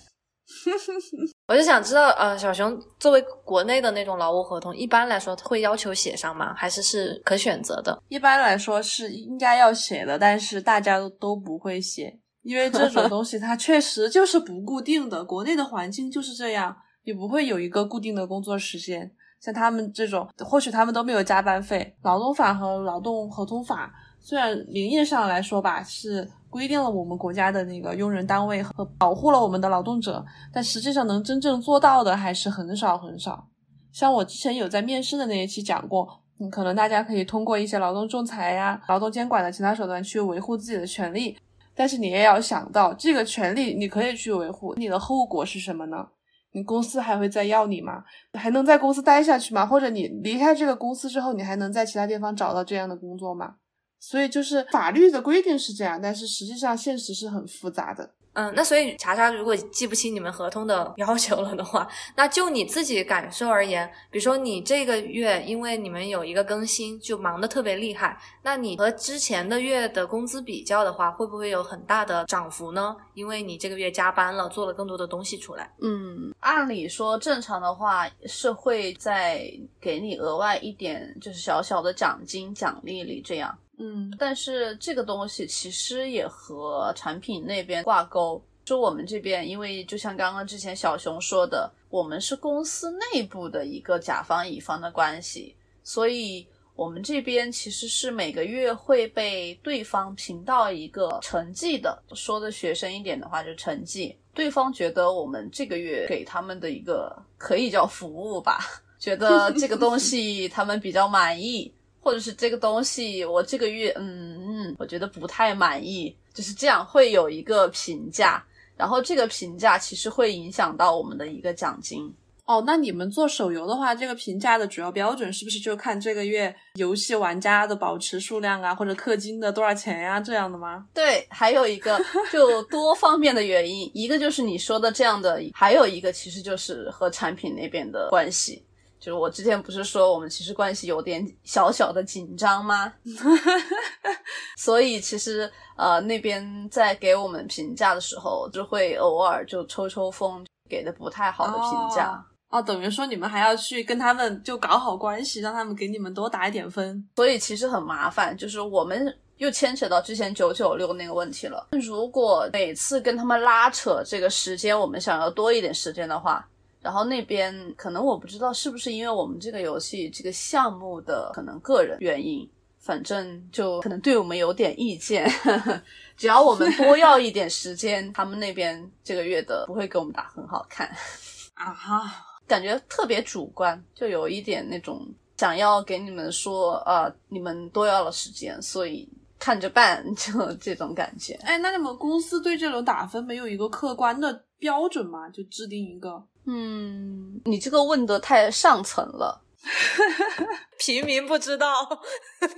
[1.48, 6.54] 我就想知道，呃，小熊作为国内的那种劳务合同，一般来说会要求写上吗？
[6.58, 7.98] 还是是可选择的？
[8.10, 12.20] 一般来说是应该要写的，但是大家都都不会写。
[12.44, 19.12] 因为这种东西它确实就是不固定的，国内的环境就是这样，也不会有一个固定的工作时间。
[19.40, 21.96] 像他们这种，或许他们都没有加班费。
[22.04, 30.24] 劳动法和劳动合同法虽然名义上来说吧是规定了我们国家的那个用人单位和保护了我们的劳动者，
[30.54, 33.48] 但实际上能真正做到的还是很少很少。
[33.92, 36.08] 像我之前有在面试的那一期讲过，
[36.40, 41.36] 嗯，可能大家可以通过一些劳动仲裁呀、劳动监管的其他手段去维护自己的权利。
[41.76, 46.08] 但是你也要想到，这个权利你可以去维护，你的后果是什么呢？
[46.54, 48.04] 你公司还会再要你吗？
[48.34, 49.66] 还能在公司待下去吗？
[49.66, 53.56] 或者你离开这个公司之后，你还能在其他地方找到这样的工作吗？
[54.00, 58.16] 所以就是法律的规定是这样，但是实际上现实是很复杂的。
[58.34, 72.96] 嗯，那所以查查，如果记不清你们合同的要求了的话，那就你自己感受而言，比如说你这个月因为你们有一个更新，就忙得特别厉害，那你和之前的月的工资比较的话，会不会有很大的涨幅呢？
[73.14, 75.70] 因为你这个月加班了，做了更多的东西出来。
[75.82, 83.58] 嗯，按理说正常的话是会在给你额外一点，就是小小的奖金奖励里这样。
[83.82, 88.42] 嗯，但是这个东西其实也和产品那边挂钩。
[88.66, 96.48] 说我们这边，因为就像刚刚之前小熊说的，我们是公司内部的一个甲方乙方的关系，所以。
[96.74, 104.16] 我们这边其实是每个月会被对方评到一个成绩的，说的学生一点的话，就成绩。
[104.34, 108.58] 对方觉得我们这个月给他们的一个可以叫服务吧，
[108.98, 118.44] 觉得这个东西他们比较满意，或者是这个东西我这个月嗯嗯，我觉得不太满意，就是这样会有一个评价，
[118.76, 122.14] 然后这个评价其实会影响到我们的一个奖金。
[122.46, 130.86] 哦，那你们做手游的话，这个评价的主要标准是不是就看这个月游戏玩家的保持数量啊，或者氪金的多少钱呀这样的吗？
[130.94, 138.62] 对，还有一个就多方面的原因，一个就是你说的这样的，还有一个其实就是和产品那边的关系。
[139.02, 142.94] 就是我之前不是说我们其实关系有点小小的紧张吗？
[144.56, 152.24] 所以其实呃那边在给我们评价的时候，就会偶尔就抽抽风，给的不太好的评价。
[152.50, 158.38] 哦，等于说你们还要去跟他们就搞好关系，让他们给你们多打一点分，所以其实很麻烦。
[158.38, 161.70] 就是我们又牵扯到之前九九六那个问题了。
[161.72, 166.46] 如果每次跟他们拉扯这个时间，我们想要多一点时间的话，
[166.82, 175.30] 然后那边可能我不知道是不是因为我们这个游戏这个项目的可能个人原因，反正就可能对我们有点意见。
[176.18, 180.88] 只要我们多要一点时间， 他们那边这个月的不会给我们打很好看
[181.56, 182.28] 啊哈。
[182.48, 189.08] 感觉特别主观，就有一点那种想要给你们说，呃，你们多要了时间，所以
[189.40, 191.34] 看着办，就这种感觉。
[191.44, 195.30] 哎，那你们公司对这种打分没有一个客观的标准吗？
[195.30, 196.22] 就制定一个？
[196.46, 199.42] 嗯，你这个问的太上层了。
[200.80, 201.68] 平民不知道，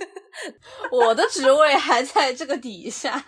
[0.90, 3.22] 我的职位还在这个底下，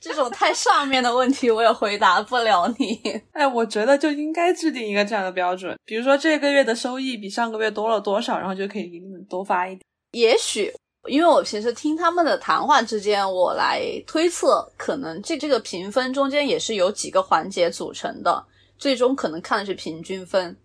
[0.00, 2.98] 这种太上面的问题我也回答不了你。
[3.32, 9.82] 哎，我觉得就应该制定一个这样的标准，比如说这个月的收益比上个月多了多少，然后就可以给你们多发一点。
[10.12, 10.72] 也许，
[11.06, 18.42] 因为我平时听他们的谈话之间，我来推测，可能这这个评分中间也是有几个环节组成的，
[18.78, 20.56] 最终可能看的是平均分。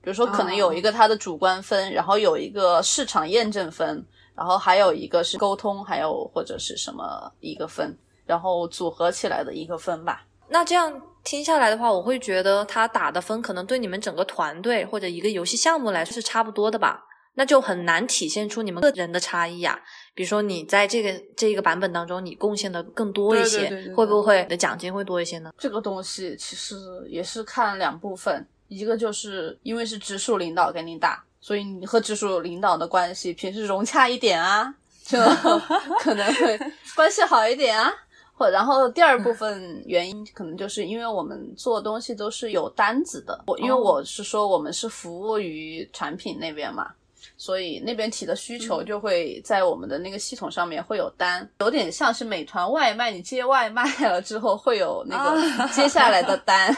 [0.00, 4.02] 比如说，可能有一个他的主观分，然后有一个市场验证分，
[4.34, 10.24] 然后还有一个是沟通，还有或者是什么一个分，然后组合起来的一个分吧。
[10.48, 17.04] 那这样听下来的话，我会觉得他打的分可能对你们整个团队或者一个游戏项目来说是差不多的吧？
[17.34, 19.80] 那就很难体现出你们个人的差异呀。
[20.18, 25.52] 比如说，你在这个这一个版本当中，你贡献的更多一些，会不会的奖金会多一些呢？
[25.56, 26.74] 这个东西其实
[27.08, 28.44] 也是看两部分。
[28.66, 35.16] 一个就是因为是直属领导给你打，所以你和直属领导的关系平时融洽一点啊，就
[36.02, 36.58] 可能会
[36.96, 37.88] 关系好一点啊。
[38.34, 46.90] 或然后第二部分原因可能就是因为我们做东西都是有单子的，我因为我是说我们是服务于产品那边嘛，
[47.38, 56.76] 所以那边提的需求就会在我们的那个系统上面会有单，有点像是美团外卖，你接外卖了之后会有那个接下来的 单。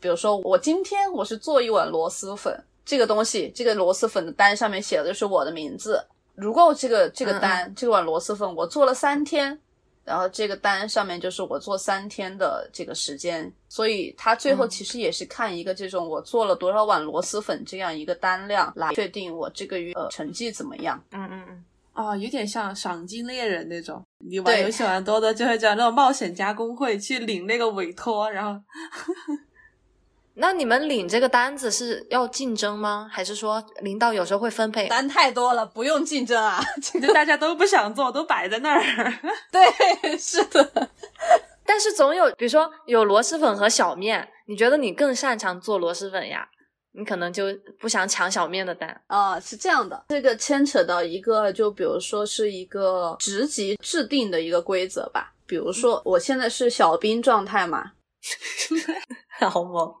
[0.00, 6.04] 比如说，我今天我是做一碗螺蛳粉，这个东西，这个螺蛳粉的单上面写的就是我的名字。
[6.34, 9.58] 如果这个这个单，这碗螺蛳粉我做了三天，
[10.04, 21.02] 然后这个单上面就是我做三天的这个时间，所以他最后其实也是看一个这种我做了多少碗螺蛳粉这样一个单量来确定我这个月呃成绩怎么样。
[21.12, 28.60] 嗯嗯嗯，哦，有点像赏金猎人那种，你玩游戏玩多的就会叫那种冒险家工会去领那个委托，然后。
[30.34, 33.08] 那你们领这个单子是要竞争吗？
[33.10, 34.88] 还是说领导有时候会分配？
[34.88, 39.12] 单太多了，不用竞争啊， 其实大家都不想做，都摆在那儿。
[39.52, 40.88] 对，是的。
[41.64, 46.48] 但是总有，比如说有螺蛳粉和小面，你觉得你更擅长做螺蛳粉呀？
[46.94, 47.44] 你可能就
[47.80, 49.38] 不想抢小面的单啊？
[49.40, 55.32] 是这样的，这个牵扯到一个，就比如说是一个职级制定的一个规则吧。
[55.46, 57.92] 比如说我现在是小兵状态嘛，
[59.50, 59.92] 好吗？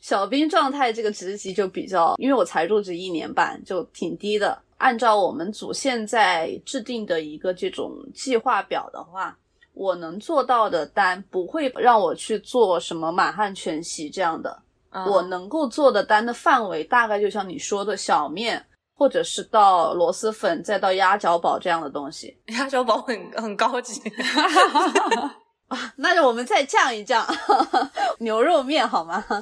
[0.00, 4.56] 小兵状态这个职级就比较，因为我才入职一年半，就挺低的。
[4.78, 9.36] 按照我们组现在制定的一个这种计划表的话，
[9.72, 14.62] 我能做到的单不会让我去做什么满汉全席这样的。
[15.06, 22.34] 我能够做的单的范围大概就像你说的小面，或者是到螺蛳粉，再到鸭脚堡这样的东西。
[22.56, 24.00] 鸭脚堡很很高级。
[25.68, 27.26] 啊， 那就我们再降一降，
[28.20, 29.24] 牛肉面好吗？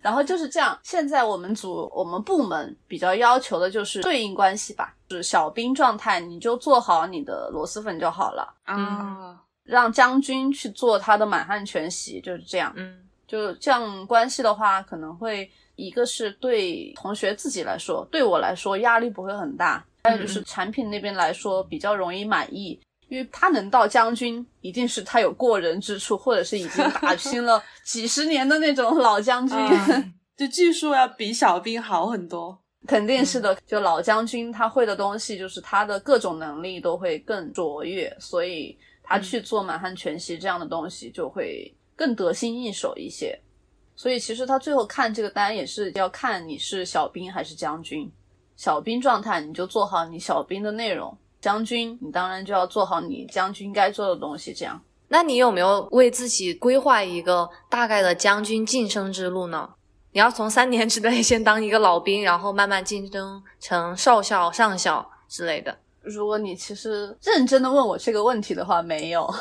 [0.00, 0.76] 然后就是这样。
[0.82, 9.38] 现在我们组我们部门比较要求的就是对应关系吧，就是小兵状态，你就做好你的螺蛳粉就好了啊。
[9.62, 12.72] 让将军去做他的满汉全席，就是这样。
[12.74, 29.56] 嗯，就这样关系的话，可能会一个是对同学自己来说，对我来说压力不会很大，还有就是产品那边来说比较容易满意，因为他能到将军，一定是他有过人之处，或者是已经打拼了几十年的那种老将军。
[29.58, 32.56] 嗯 就技术要比小兵好很多。
[32.86, 43.36] 肯定是的，就老将军他会的东西，就是他的各种能力都会更卓越，所以他去做满汉全席这样的东西就会更得心应手一些。
[43.96, 48.08] 所以其实他最后看这个单也是要看你是小兵还是将军。
[48.58, 54.52] 小兵状态你就做好你小兵的内容，将军你当然就要做好你将军该做的东西。
[54.52, 59.70] 这样，那你有没有为自己规划一个大概的将军晋升之路呢？
[60.10, 65.78] 你要从三年之内 先当一个老兵，然后慢慢晋升成少校、上校之类的。
[66.02, 69.32] 如果你其实认真的问我这个问题的话，没有。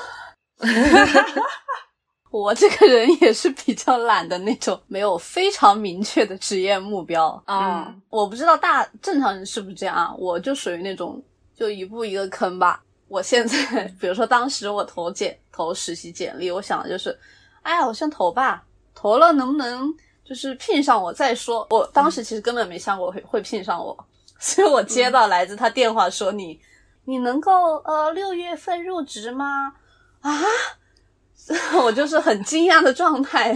[2.29, 11.21] 我这个人也是比较懒的那种，没有非常明确的职业目标啊、嗯我不知道大正常人是不是这样啊，我就属于那种
[11.55, 12.83] 就一步一个坑吧。
[13.07, 17.17] 我现在， 比如说当时我投简投实习简历，我想的就是，
[17.61, 18.63] 哎呀，我先投吧，
[18.93, 19.93] 投了能不能
[20.25, 21.65] 就是聘上我再说。
[21.69, 23.97] 我当时其实根本没想过会会聘上我，
[24.39, 26.59] 所以我接到来自他电话说你
[27.05, 29.73] 你能够呃六月份入职吗？
[30.19, 30.41] 啊，
[31.83, 33.55] 我就是很惊讶的状态。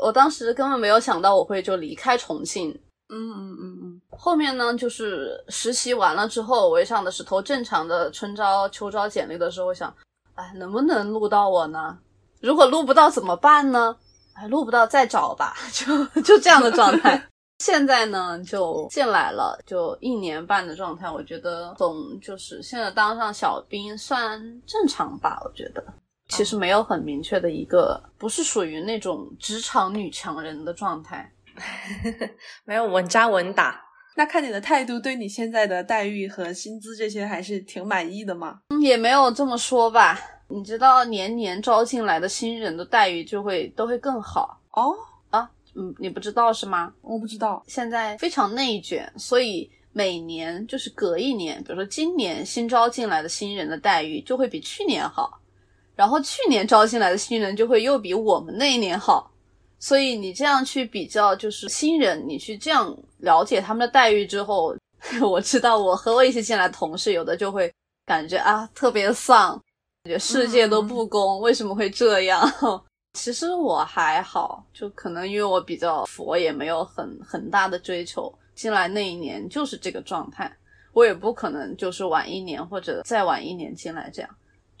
[0.00, 2.70] 我当时根本没有想到我会就离开重庆。
[3.08, 9.94] 嗯嗯嗯嗯，后面呢，就是实习完了之后，我也上的是投正常的春招、秋招简历的时候，我想，
[10.34, 11.96] 哎，能不能录到我呢？
[12.40, 13.96] 如果录不到怎么办呢？
[14.34, 17.24] 哎，录不到再找吧， 就就这样的状态。
[17.64, 21.10] 现在呢，就进来了，就一年半的状态。
[21.10, 25.82] 我觉得总就是现在当上小兵算正常吧，我觉得。
[26.28, 31.32] 其实没有很明确的一个，不是属于那种职场女强人的状态。
[32.64, 33.82] 没有稳扎稳打。
[34.14, 38.60] 那看你的态度，对你现在的待遇和薪资这些还是挺满意的吗？
[38.70, 40.18] 嗯也没有这么说吧。
[40.48, 44.94] 你知道，年年招进来的新人的待遇就会都会更好哦，
[45.30, 45.50] 啊。
[45.74, 46.92] 嗯，你不知道是吗？
[47.02, 47.62] 我不知道。
[47.66, 55.38] 现在非常内卷，所以每年就是隔一年，比如说今年新招进来的新人的待遇就会比去年好，
[55.96, 59.28] 然后去年招进来的新人就会又比我们那一年好。
[59.78, 64.74] 所以你这样去比较，就是新人，你去这样了解他们的待遇之后，
[65.20, 67.72] 我知道我和我一起进来的同事，有的就会
[68.06, 69.52] 感觉啊特别丧，
[70.04, 72.50] 感觉世界都不公，为什么会这样？
[73.12, 78.32] 其实我还好，就可能因为我比较佛，也没有很很大的追求。
[78.54, 80.50] 进来那一年就是这个状态，
[80.94, 84.30] 我也不可能就是晚一年或者再晚一年进来这样。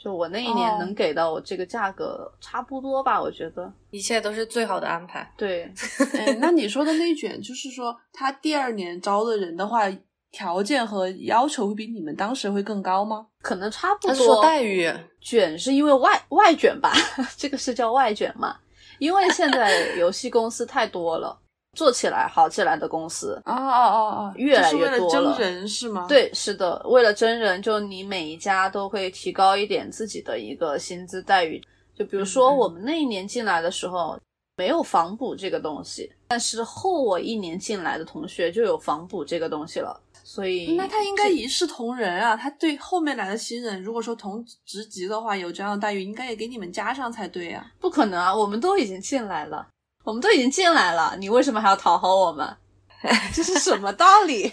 [0.06, 5.28] 就我那一年哦能给到我这个价格差不多吧，我觉得一切都是最好的安排。
[5.36, 5.64] 对。
[6.14, 9.82] 哎，那你说的内卷，就是说他第二年招的人的话，
[10.30, 13.26] 条件和要求会比你们当时会更高吗？
[13.42, 14.42] 可能差不他说多。
[14.44, 14.88] 待遇，
[15.20, 16.92] 卷是因为外外卷吧？
[17.36, 18.56] 这个是叫外卷嘛？
[19.00, 21.36] 因为现在游戏公司太多了，
[21.76, 31.62] 做起来好起来的公司，哦哦哦哦，越来越多了真人是吗？，对，是的，为了真人，就你每一家都会提高一点自己的一个薪资待遇。
[31.94, 34.18] 就比如说我们那一年进来的时候
[34.56, 42.36] 没有房补这个东西，但是后我一年进来的同学就有房补这个东西了，所以那他应该一视同仁啊。
[42.36, 47.66] 他对后面来的新人，如果说同职级的话有这样的待遇，应该也给你们加上才对啊。
[47.80, 48.34] 不可能啊！
[48.34, 49.66] 我们都已经进来了，
[50.06, 52.48] 我们都已经进来了，你为什么还要讨好我们？
[53.34, 54.52] 这是什么道理？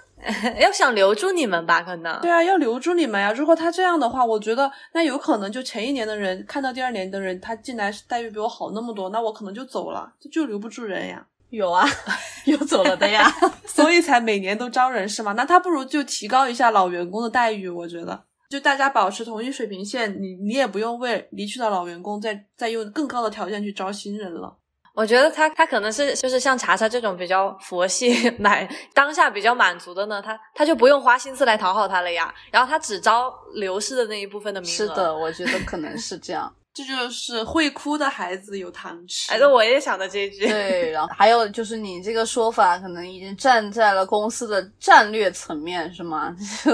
[0.58, 2.18] 要想留住你们吧，可能。
[2.22, 3.30] 对啊，要留住你们呀。
[3.30, 11.24] 如果他这样的话，我觉得那有可能就前一年的人看到第二年的人，他进来待遇比我好那么多，那我可能就走了，这就留不住人呀。
[11.50, 11.86] 有啊，
[12.46, 13.30] 有走了的呀。
[13.66, 15.32] 所以才每年都招人是吗？
[15.34, 18.24] 那他不如就提高一下老员工的待遇，我觉得。
[18.48, 24.56] 就大家保持同一水平线，你你也不用为离去的老员工再再用更高的条件去招新人了。
[24.96, 34.72] 我觉得他他可能是就是像查查这种比较佛系买当下比较满足的呢，他他就不用花心思来讨好他了呀，然后他只招流失的那一部分的名额。
[34.72, 36.50] 是的，，我觉得可能是这样。
[36.72, 39.32] 这就是会哭的孩子有糖吃。
[39.32, 40.46] 哎，这我也想到这一句。
[40.46, 46.34] 对，然后还有就是你这个说法可能已经站在了公司的战略层面，是吗？
[46.64, 46.72] 就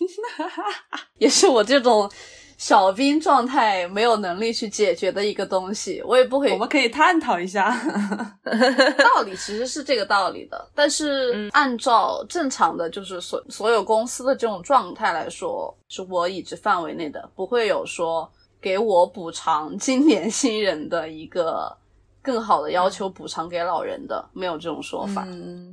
[1.18, 2.10] 也是我这种
[2.58, 7.70] 小兵状态没有能力去解决的一个东西，我也不会我们可以探讨一下。
[8.98, 18.28] 道理其实是这个道理的，但是嗯按照正常的就是所所有公司的这种状态来说，是我已知范围内的，不会有说
[18.60, 21.72] 给我补偿今年新人的一个
[22.20, 25.22] 更好的要求补偿给老人的，没有这种说法。
[25.28, 25.72] 嗯，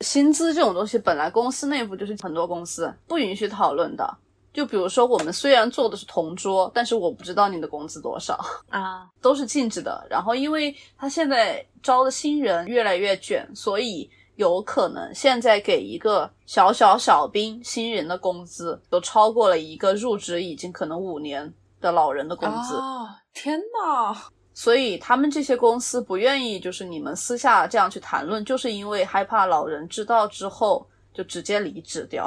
[0.00, 4.18] 薪资这种东西本来公司内部就是很多公司不允许讨论的。
[4.54, 8.38] 就比如说，我们虽然坐的是同桌，但是我不知道你的工资多少
[8.70, 10.06] 啊， 都是禁止的。
[10.08, 22.76] 然后，因为他现在招的新人越来越卷，所以有可能现在给一个小小小兵新人的工资都超过了一个入职已经可能五年的老人的工资。
[22.76, 24.16] 哦，天呐！
[24.56, 32.24] 所以他们这些公司不愿意就是你们私下这样去谈论，就是因为害怕老人知道之后就直接离职掉。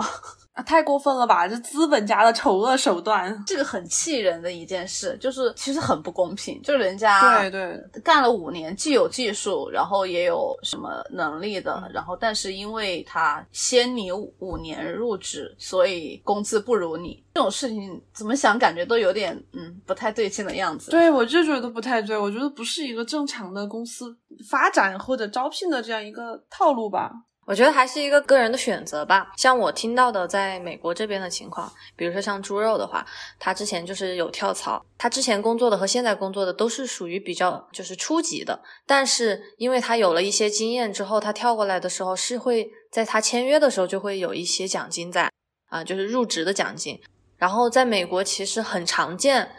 [0.58, 1.48] 啊，太过分了吧！
[1.48, 6.60] 这资本家的丑恶手段，这个很气人的一件事，就是其实很不公平。
[6.64, 17.24] 就人家对对干了五年，既有技术，然后也有什么能力的，然后但是因为他先你五年入职，所以工资不如你。
[17.36, 20.90] 这种事情怎么想，感觉都有点嗯不太对劲的样子。
[20.90, 24.06] 对我就觉得不太对，我觉得不是一个正常的公司
[24.50, 27.12] 发展或者招聘的这样一个套路吧。
[27.48, 29.32] 我觉得还是一个个人的选择吧。
[29.38, 33.08] 像我听到的，在美国这边的情况，比如说像猪肉的话，
[33.40, 45.32] 他之前就是有跳槽，他之前工作的和现在工作的都是属于比较就是初级的，但是因为他有了一些经验之后，他跳过来的时候是会在他签约的时候就会有一些奖金在
[45.70, 47.00] 啊，就是入职的奖金。
[47.38, 49.50] 然后在美国其实很常见。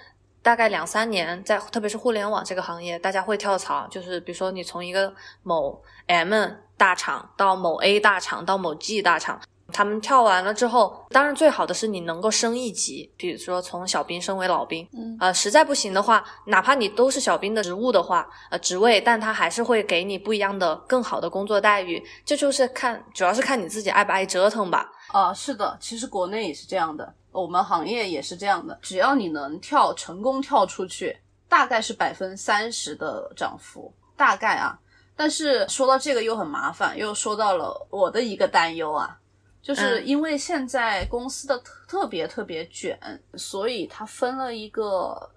[0.40, 5.12] 大概两三年，在特别是互联网这个行业，大家会跳槽，就是比如说你从一个
[5.42, 6.32] 某 M
[6.78, 9.38] 大厂到某 A 大厂到某 G 大厂，
[9.72, 24.90] 他们跳完了之后，当然最好的是你能够升一级，比如说从小兵升为老兵，嗯，呃，实在不行的话，哪怕你都是小兵的职务的话，呃，职位，但他还是会给你不一样的、更好的工作待遇，这就是看，主要是看你自己爱不爱折腾吧。
[25.08, 27.12] 啊，是的，其实国内也是这样的。
[27.32, 31.18] 我们行业也是这样的，只要你能跳成功跳出去，
[31.48, 34.78] 大概是百分之三十的涨幅，大概啊。
[35.18, 39.18] 但是说到这个又很麻烦，又说到了我的一个担忧啊，
[39.60, 42.96] 就是因为现在公司的特别特别卷，
[43.34, 45.28] 所以它分了一个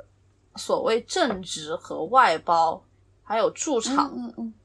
[0.56, 2.80] 所谓正职和外包，
[3.24, 4.14] 还有驻场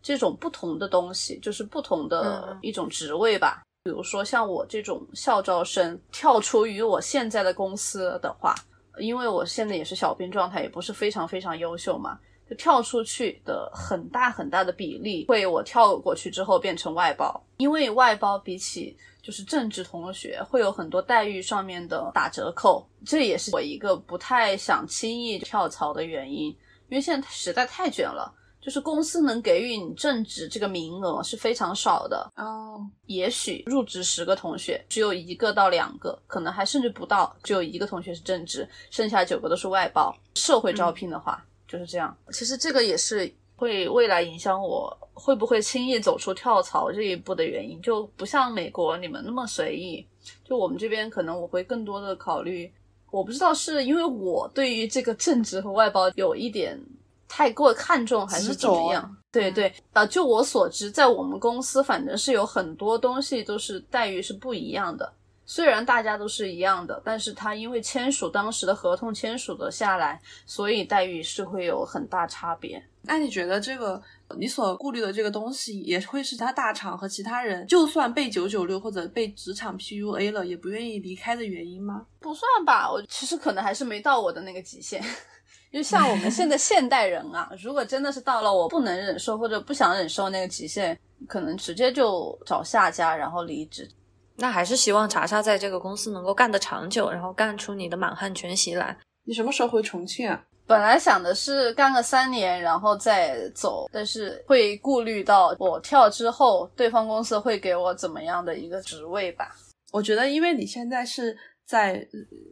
[0.03, 3.62] 这种不同的东西，就是不同的一种职位吧。
[3.85, 8.55] 比如说像我这种校招生跳出于我现在的公司的话，
[8.99, 12.19] 因为我现在也是小兵状态，也不是非常非常优秀嘛，
[12.49, 26.47] 就跳出去的很大很大的比例会我跳过去之后变成外包，因为外包比起就是正职同学会有很多待遇上面的打折扣，这也是我一个不太想轻易跳槽的原因，
[26.89, 28.33] 因为现在实在太卷了。
[28.59, 40.13] 就是公司能给予你正职这个名额是非常少的哦，也许入职十个同学，只有一个到两个，可能还甚至不到，只有一个同学是正职，剩下九个都是外包。
[40.35, 42.17] 社会招聘的话就是这样。
[42.33, 50.07] 其实这个也是会未来影响我会不会轻易走出跳槽这一步的原因，就不像美国你们那么随意。
[50.45, 52.73] 就我们这边可能我会更多的考虑，
[53.11, 56.81] 我不知道是因为我对于这个正职和外包有一点。
[57.29, 59.17] 太过看重还是怎么样？
[59.33, 65.12] 对对，呃，就我所知，在我们公司，反正是有很多东西都是待遇是不一样的。
[65.47, 72.85] 虽然大家都是一样的，但是他因为签署当时的合同签署的下来，所以待遇是会有很大差别。
[73.03, 74.03] 那你觉得这个
[74.37, 82.05] 你所顾虑的这个东西，也会是他大厂和其他人就算被九九六或者被职场 PUA 了，也不愿意离开的原因吗？
[82.19, 85.01] 不算吧，我其实可能还是没到我的那个极限。
[85.73, 93.89] 就像我们现在 现代人啊，如果真的是到了我不能忍受或者不想忍受那个极限，可能直接就找下家，然后离职。
[94.37, 98.97] 那还是希望查查在这个公司能够干得长久，然后干出你的满汉全席来。
[99.24, 100.45] 你什么时候回重庆啊？
[100.66, 109.49] 本来想的是干个三年，然后再走，但是会顾虑到我跳之后，对方公司会给我怎么样的一个职位吧？
[109.93, 112.05] 我觉得，因为你现在是在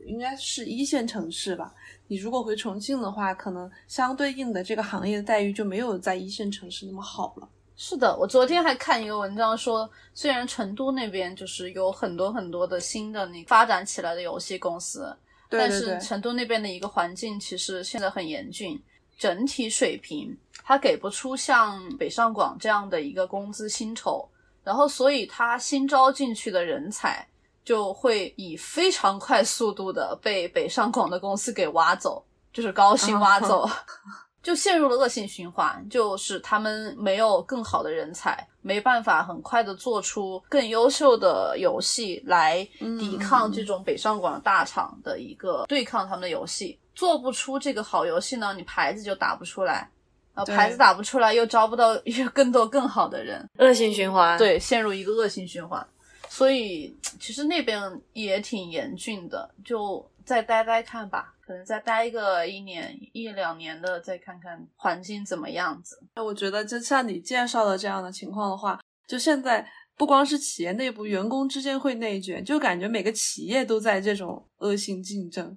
[0.06, 1.74] 应该是一线城市吧。
[2.06, 7.48] 你如果回重庆的话，可能相对应的这个行业的待遇就没有在一线城市那么好了。
[7.76, 15.16] 是的，我昨天还看一个文章说，虽然成都那边就是有很多很多的新的那发展起来的游戏公司，
[15.48, 18.80] 但是成都那边的一个环境其实现在很严峻，
[19.18, 24.28] 整体水平它给不出像北上广这样的一个工资薪酬，
[24.62, 27.26] 然后所以它新招进去的人才。
[27.64, 32.22] 就会以非常快速度的被北上广的公司给挖走，
[32.52, 33.66] 就是高薪挖走，
[34.44, 35.84] 就陷入了恶性循环。
[35.90, 49.90] 就是他们没有更好的人才，没办法很快的做出更优秀的游戏来抵抗这种北上广大厂的一个对抗他们的游戏，做不出这个好游戏呢，你牌子就打不出来。
[50.34, 55.86] 啊，牌子打不出来，又招不到 又更多更好的人，恶性循环。，对，陷入一个恶性循环。
[56.28, 57.80] 所以其实那边
[58.12, 65.98] 也挺严峻的，就再待待看吧，可能再待个一年一两年的，再看看环境怎么样子。
[66.16, 69.66] 我觉得就像你介绍的这样的情况的话，就现在
[69.96, 75.56] 不光是企业内部，员工之间会内卷，就感觉每个企业都在这种恶性竞争。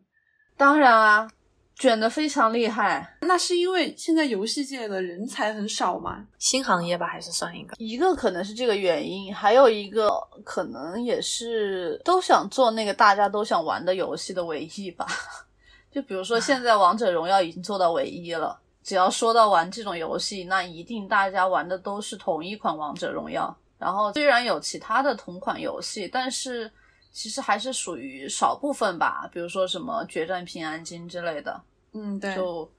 [0.57, 1.30] 当然啊，
[1.78, 3.17] 卷的非常厉害。
[3.21, 6.25] 那是因为现在游戏界的人才很少吗？
[6.39, 7.75] 新行业吧，还是算一个。
[7.78, 10.09] 一个可能是这个原因，还有一个
[10.43, 15.05] 可能也是都想做那个大家都想玩的游戏的唯一吧。
[15.91, 23.55] 就比如说现在王者荣耀已经做到唯一了，只要说到玩这种游戏，那一定大家玩的都是同一款王者荣耀。
[23.80, 26.71] 然后虽然有其他的同款游戏，但是
[27.18, 31.59] 其实还是属于少部分吧，比如说什么决战平安京之类的。
[31.93, 32.72] 嗯，对，就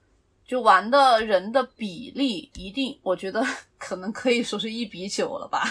[0.47, 3.45] 就玩的人的比例一定，我觉得
[3.77, 5.65] 可能可以说是一比九了吧，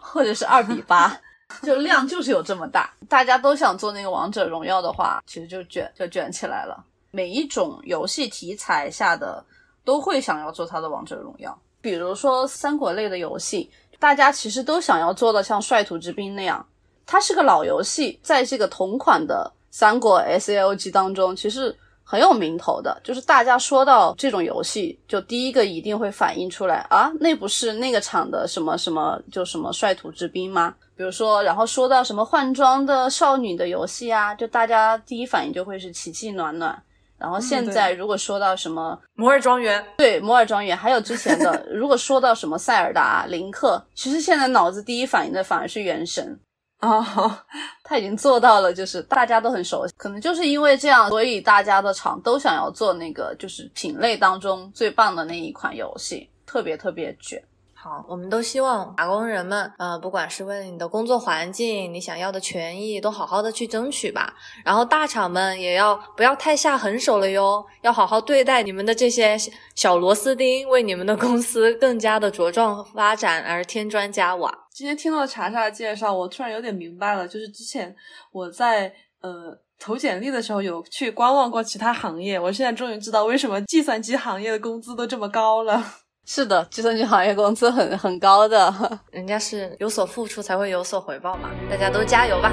[0.00, 1.20] 或者是二比八，
[1.64, 2.94] 就量就是有这么大。
[3.08, 6.80] 大家都想做那个王者荣耀的话，其实就卷就卷起来了。
[7.10, 9.44] 每一种游戏题材下的
[9.84, 13.68] 都会想要做它的王者荣耀，比如说三国类的游戏，
[13.98, 16.64] 大家其实都想要做的像率土之滨那样，
[17.06, 21.74] 它是个老游戏，在这个同款的三国 SLG 当中，其实
[22.04, 23.00] 很有名头的。
[23.02, 30.74] 就是大家说到这种游戏，就第一个一定会反映出来啊，那不是那个厂的什么什么，就什么率土之滨吗？
[30.94, 36.80] 比如说，然后说到什么换装的少女的游戏啊，就大家第一反应就会是奇迹暖暖。
[37.18, 46.38] 然后现在如果说到什么摩尔庄园，对摩尔庄园，还有之前的，如果说到什么塞尔达、林克，其实现在脑子第一反应的反而是原神。
[46.82, 47.02] 哦，
[47.82, 57.42] 他已经做到了，就是大家都很熟悉，可能就是因为这样，所以大家的厂都想要做那个就是品类当中最棒的那一款游戏，特别特别卷。
[57.74, 64.32] 好，我们都希望打工人们，呃，不管是为了你的工作环境，你想要的权益，都好好的去争取吧。
[64.64, 69.36] 然后大厂们也要不要太下狠手了哟，要好好对待你们的这些
[69.74, 74.61] 小螺丝钉，为你们的公司更加的茁壮发展而添砖加瓦。
[74.74, 77.94] 今天听到查查的介绍，我突然有点明白了，就是之前
[78.32, 85.84] 我在呃投简历的时候有去观望过其他行业，我现在终于知道为什么计算机行业的工资都这么高了。
[86.24, 88.72] 是的，计算机行业工资很很高的。
[89.10, 92.50] 人家是有所付出才会有所回报嘛，大家都加油吧！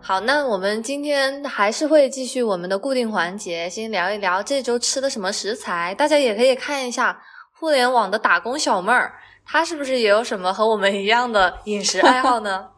[0.00, 5.94] 好，那我们今天还是会继续我们的固定环节，先聊一聊这周吃的什么食材。
[5.94, 7.20] 大家也可以看一下
[7.52, 9.12] 互联网的打工小妹儿，
[9.44, 12.68] 她是不是也有什么和我们一样的饮食爱好呢？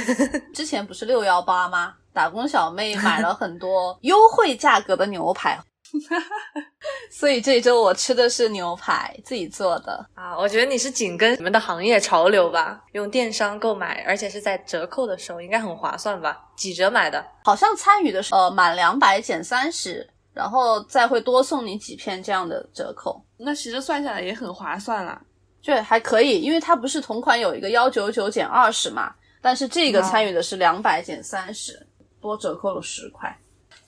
[0.52, 1.94] 之前不是六幺八吗？
[2.12, 5.58] 打工小妹买了很多优惠价格的牛排，
[7.10, 10.04] 所以这周我吃的是牛排，自己做的。
[10.14, 16.40] 啊，我觉得你是紧跟你们的行业潮流吧，用电商购买，而且是在折扣的时候，应该很划算吧？
[16.56, 17.24] 几折买的？
[17.44, 25.20] 好像参与的是呃满两百减三十，然后再会多送你几片这样的折扣，那其实算下来也很划算啦。
[25.62, 31.86] 对，还可以，因为它不是同款有一个幺九九减二十嘛，但是这个参与的是两百减三十，
[32.20, 33.38] 多折扣了十块，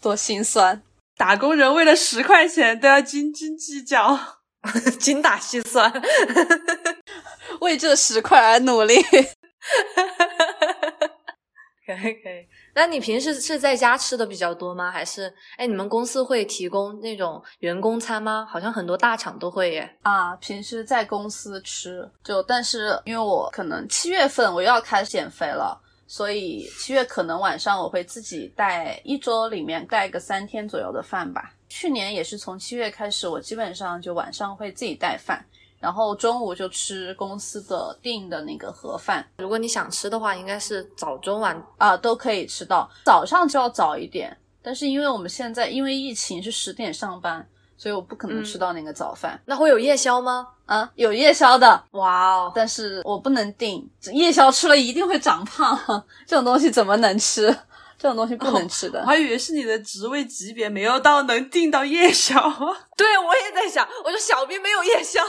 [0.01, 0.81] 多心酸。
[1.17, 4.19] 打工人为了十块钱都要斤斤计较。
[4.99, 5.93] 精打细算。
[7.61, 8.95] 为这十块而努力。
[11.87, 12.45] 可以可以。
[12.75, 14.91] 那你平时是在家吃的比较多吗？
[14.91, 18.45] 还是哎，你们公司会提供那种员工餐吗？
[18.51, 19.97] 好像很多大厂都会耶。
[20.03, 31.53] 啊，平时在公司吃，就但是因为我可能七月份我又要开始减肥了，所以七月可能晚上我会自己带一周里面带个三天左右的饭吧。
[31.69, 35.45] 去年也是从七月开始，我基本上就晚上会自己带饭，
[35.81, 42.89] 然后中午就吃公司的订的那个盒饭如果你想吃的话，应该是早中晚啊，都可以吃到。
[43.05, 47.47] 早上就要早一点，但是因为我们现在因为疫情是十点上班，
[47.77, 50.49] 所以我不可能吃到那个早饭、那会有夜宵吗？
[50.66, 51.85] 啊，有夜宵的。
[51.93, 55.79] 哇哦，但是我不能订，夜宵吃了一定会长胖，
[56.27, 57.47] 这种东西怎么能吃？
[57.99, 59.01] 这种东西不能吃的。
[59.01, 62.35] 我还以为是你的职位级别没有到能订到夜宵。
[62.95, 65.20] 对我也在想，我说小兵没有夜宵。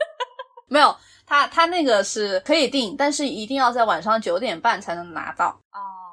[0.68, 5.48] 没有，他他那个是可以订，但是一定要在晚上九点半才能拿到。
[5.72, 6.05] 哦，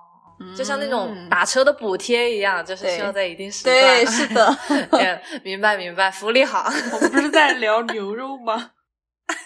[0.56, 3.76] 就像那种打车的补贴一样，就是需要在一定时段。
[3.76, 4.58] 对，是的。
[4.92, 6.70] 嗯明白明白，福利好。
[6.94, 8.72] 我们不是在聊牛肉吗？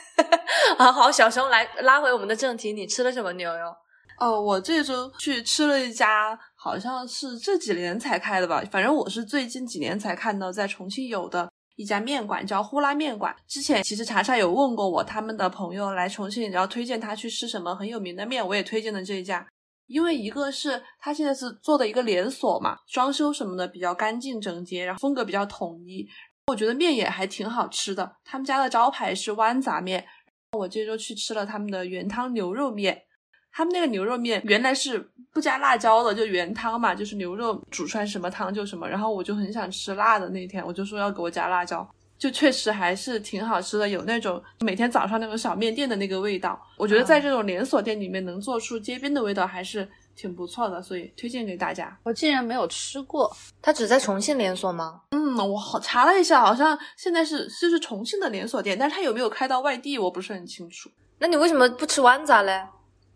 [0.78, 3.74] 好好，小熊来拉回我们的正题，你吃了什么牛肉？
[4.20, 13.36] 哦，我这周去吃了一家，好像是这几年才开的吧，反正我是最近几年才看到在重庆有的一家面馆，叫呼啦面馆。
[13.48, 19.46] 之前其实查查有问过我，他们的朋友来重庆，然后推荐他去吃什么很有名的面，我也推荐了这一家。
[19.88, 26.08] 因为一个是他现在是做的一个连锁嘛，装修什么的比较干净整洁，然后风格比较统一，
[26.48, 28.18] 我觉得面也还挺好吃的。
[28.24, 30.06] 他们家的招牌是豌杂面，
[30.52, 33.04] 我这周去吃了他们的原汤牛肉面。
[33.50, 35.00] 他们那个牛肉面原来是
[35.34, 38.88] 不加辣椒的，就原汤嘛，就是牛肉煮出来什么汤就什么。
[38.88, 46.60] 然后我就很想吃辣的那天，我就说要给我加辣椒，就确实还是挺好吃的，有那种每天早上那种小面店的那个味道。
[46.78, 51.96] 我觉得在这种连锁店里面能做出街边的味道，还是挺不错的，所以推荐给大家。
[52.04, 55.02] 我竟然没有吃过，它只在重庆连锁吗？
[55.12, 60.90] 嗯，我好查了一下，好像现在是就是重庆的连锁店，但是它有没有开到外地，我不是很清楚。
[61.20, 62.64] 那你为什么不吃豌杂嘞？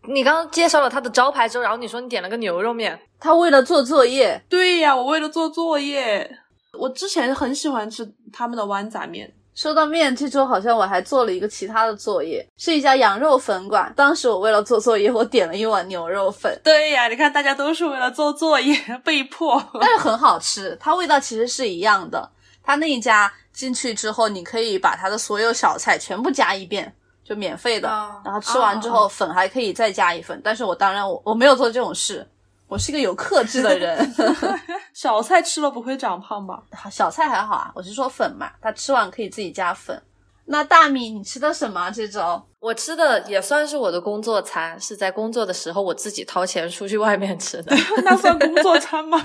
[0.08, 4.42] 你刚刚介绍了它的招牌之后，然后你说你点了个牛肉面，他为了做作业。
[4.48, 6.38] 对呀，我为了做作业。
[6.78, 9.32] 我之前很喜欢吃他们的豌杂面。
[9.54, 13.92] 说到面，这周好像我还做了一个其他的作业，是一家羊肉粉馆。
[13.94, 16.58] 当时我为了做作业，我点了一碗牛肉粉。
[16.64, 22.30] 对呀，你看大家都是为了做作业 被迫，但是很好吃，它味道其实是一样的。
[22.62, 26.94] 它那一家进去之后，你可以把它的所有小菜全部加一遍。
[27.24, 27.88] 就免费的，
[28.24, 32.28] 然后吃完之后粉还可以再加一份，但是我当然我我没有做这种事，
[32.72, 34.14] 我是一个有克制的人。
[34.94, 36.62] 小菜吃了不会长胖吧？
[36.90, 40.02] 小菜还好啊，我是说粉嘛，他吃完可以自己加粉。
[40.46, 42.42] 那大米你吃的什么这周？
[42.58, 49.20] 我吃的也算是我的工作餐，是在工作的时候我自己掏钱出去外面吃的， 那算工作餐吗？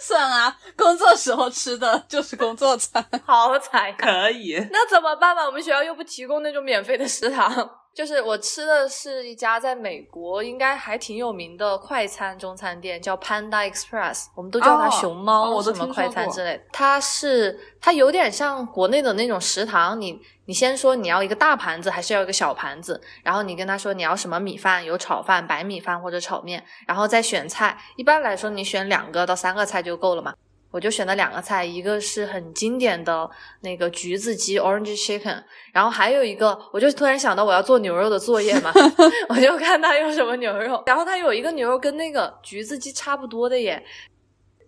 [0.00, 4.54] 算啊，工作时候吃的就是工作餐，好惨，可以。
[4.70, 5.44] 那怎么办嘛？
[5.44, 7.68] 我们学校又不提供那种免费的食堂。
[7.96, 16.62] 就是我吃的是一家在美国应该还挺有名的快餐中餐店，叫 Panda Express，我们都叫它熊猫什么快餐之类。
[16.70, 27.78] 它是它有点像国内的那种食堂，你你先说你要一个大盘子还是要一个小盘子，然后你跟他说你要什么米饭，有炒饭、白米饭或者炒面，然后再选菜。
[27.96, 30.34] 一般来说你选两个到三个菜就够了嘛。
[30.76, 33.28] 我就选了两个菜，一个是很经典的
[33.62, 38.70] 那个橘子鸡 （Orange Chicken），然后还有一个，我就突然想到我要做牛肉的作业嘛，
[39.30, 43.82] 我就看他用什么牛肉，然后他有一个牛肉跟那个橘子鸡差不多的耶，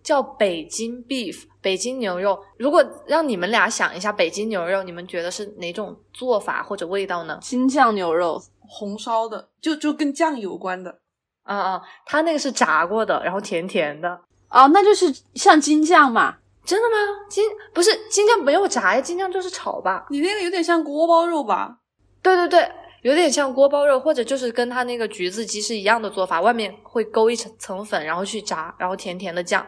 [0.01, 2.43] 叫北京 Beef，北京牛肉。
[2.57, 7.37] 如果让你们俩想一下北京牛肉，你们觉得是哪种做法或者味道呢？
[7.39, 11.01] 京酱牛肉，红烧的，就就跟酱有关的。
[11.43, 14.21] 嗯嗯，他那个是炸过的，然后甜甜的。
[14.49, 16.35] 哦，那就是像金酱嘛？
[16.65, 16.95] 真的吗？
[17.29, 17.43] 金
[17.73, 20.05] 不是金酱没有炸呀，金酱就是炒吧。
[20.09, 21.77] 你那个有点像锅包肉吧？
[22.21, 22.71] 对对对，
[23.01, 29.65] 有点像锅包肉，或者就是跟它那个橘子鸡是一样的做法，外面会勾一层层粉，然后去炸，然后甜甜的酱。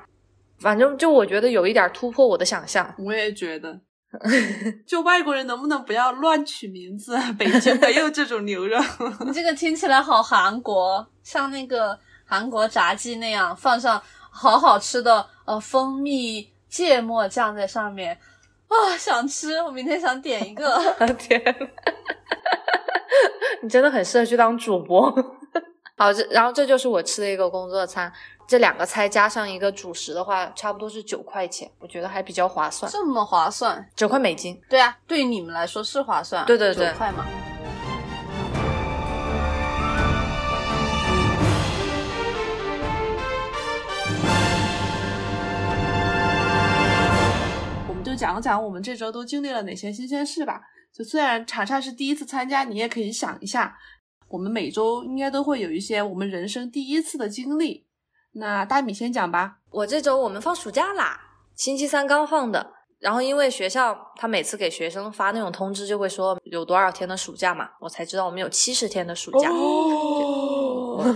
[0.59, 2.93] 反正就我觉得有一点突破我的想象。
[3.03, 3.79] 我也觉得，
[4.85, 7.17] 就外国人能不能不要乱取名字？
[7.39, 8.77] 北京没有这种牛肉。
[9.25, 13.99] 你这个听起来好韩国，像那个韩国炸鸡那样放上。
[14.31, 18.17] 好好吃的呃蜂蜜芥末酱在上面
[18.67, 19.61] 啊，想吃！
[19.61, 20.79] 我明天想点一个。
[21.19, 21.39] 天，
[23.61, 25.13] 你真的很适合去当主播。
[25.97, 28.11] 好，这然后这就是我吃的一个工作餐，
[28.47, 32.89] 这两个菜加上一个主食的话，差不多是九块钱，我觉得还比较划算。
[32.89, 33.85] 这么划算？
[33.95, 34.59] 九块美金？
[34.69, 36.45] 对啊，对于你们来说是划算。
[36.45, 37.25] 对对对，九块嘛。
[48.11, 50.59] 就讲讲我们这周都经历了哪些新鲜事吧。
[50.93, 53.77] 就虽然查查是第一次参加，你也可以想一下，
[54.27, 57.87] 我们每周应该都会有一些我们人生第一次的经历。
[58.33, 59.59] 那大米先讲吧。
[59.69, 61.17] 我这周我们放暑假啦，
[61.55, 62.73] 星期三刚放的。
[62.99, 69.49] 然后因为学校他每次给学生发那种通知，就会说有多少天的暑假嘛，我才知道我们有七十天的暑假。
[69.49, 71.01] 哦。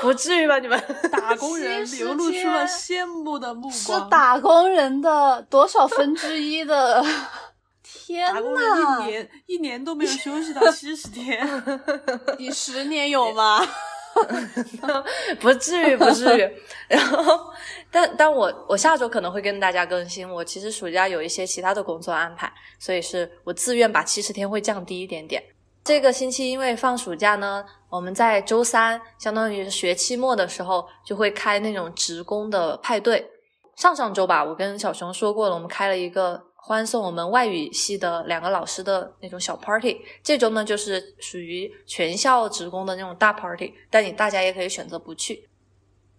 [0.00, 0.58] 不至于吧？
[0.58, 0.82] 你们
[1.12, 3.72] 打工人流露出了羡慕的目光。
[3.72, 7.04] 是打工人的多少分之一的？
[7.82, 9.00] 天呐！
[9.02, 11.46] 一年一年都没有休息到 七十天，
[12.38, 13.64] 你十年有吗？
[15.38, 16.50] 不至于，不至于。
[16.88, 17.52] 然后，
[17.90, 20.28] 但但我我下周可能会跟大家更新。
[20.28, 25.40] 我其实暑假有一些其他的工作安排，所以是我自愿把七十天会降低一点点。
[25.82, 33.30] 这个星期因为放暑假呢，我们在周三，相当于学期末的时候，就会开那种职工的派对。
[33.76, 40.02] 上上周吧，我跟小熊说过了，我们开了一个欢送我们外语系的两个老师的那种小 party。
[40.22, 45.48] 这周呢，就是属于全校职工的那种大 party，但你大家也可以选择不去。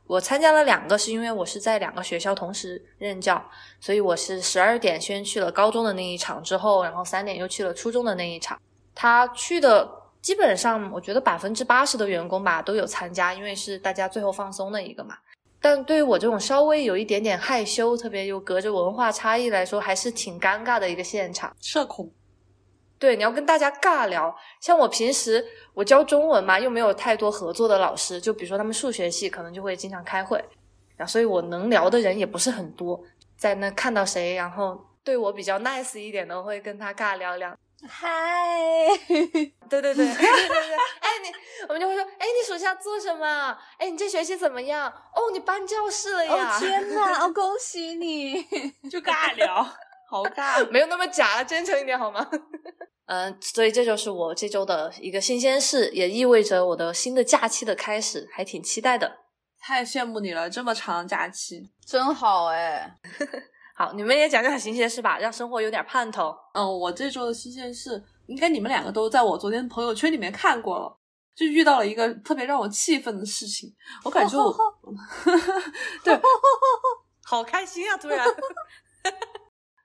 [0.07, 3.41] 我参加了两个，是因为我是在两个学校同时任教，
[3.79, 8.59] 所以我是十二点先去了高中的那一场，之后然后三点又去了初中的那一场。
[8.93, 9.89] 他去的
[10.21, 15.17] 基本上，我觉得百分之八十的员工吧都有参加，因为是大家最后放松的一个嘛。
[15.59, 21.55] 但对于我这种稍微有一点点害羞，特别又隔着文化差异来说，还是挺尴尬的一个现场。
[21.61, 22.11] 社恐，
[22.97, 24.35] 对，你要跟大家尬聊。
[24.59, 30.43] 像我平时我教中文嘛，又没有太多合作的老师，就比如说他们数学系可能就会经常开会，
[30.97, 32.99] 然后所以我能聊的人也不是很多。
[33.37, 37.55] 在那看到谁，然后对我比较 nice 一点的，会跟他尬聊聊。
[37.87, 40.27] 嗨， 对对对对对对，
[40.99, 41.31] 哎你，
[41.67, 43.57] 我们就会说，哎你暑假做什么？
[43.77, 44.87] 哎你这学期怎么样？
[45.15, 46.55] 哦你搬教室了呀？
[46.55, 47.23] 哦 天哪！
[47.25, 48.43] 哦恭喜你！
[48.89, 49.63] 就尬聊，
[50.09, 50.65] 好尬。
[50.69, 52.27] 没有那么假，真诚一点好吗？
[53.07, 59.17] 嗯，所以这就是我这周的一个新鲜事，也意味着我的新的假期的开始，还挺期待的。
[59.59, 61.69] 太羡慕你了，这么长假期。
[61.85, 62.95] 真好哎！
[63.81, 66.31] 好，你们也讲讲新鲜事吧，让生活有点盼头。
[66.53, 70.95] 嗯，我这周的新鲜事，应该你们两个都在我昨天朋友圈里面看过了，
[71.35, 73.73] 就遇到了一个特别让我气愤的事情。
[74.03, 74.55] 我感觉我，
[76.05, 76.15] 对，
[77.25, 77.97] 好开心啊！
[77.97, 78.23] 突然，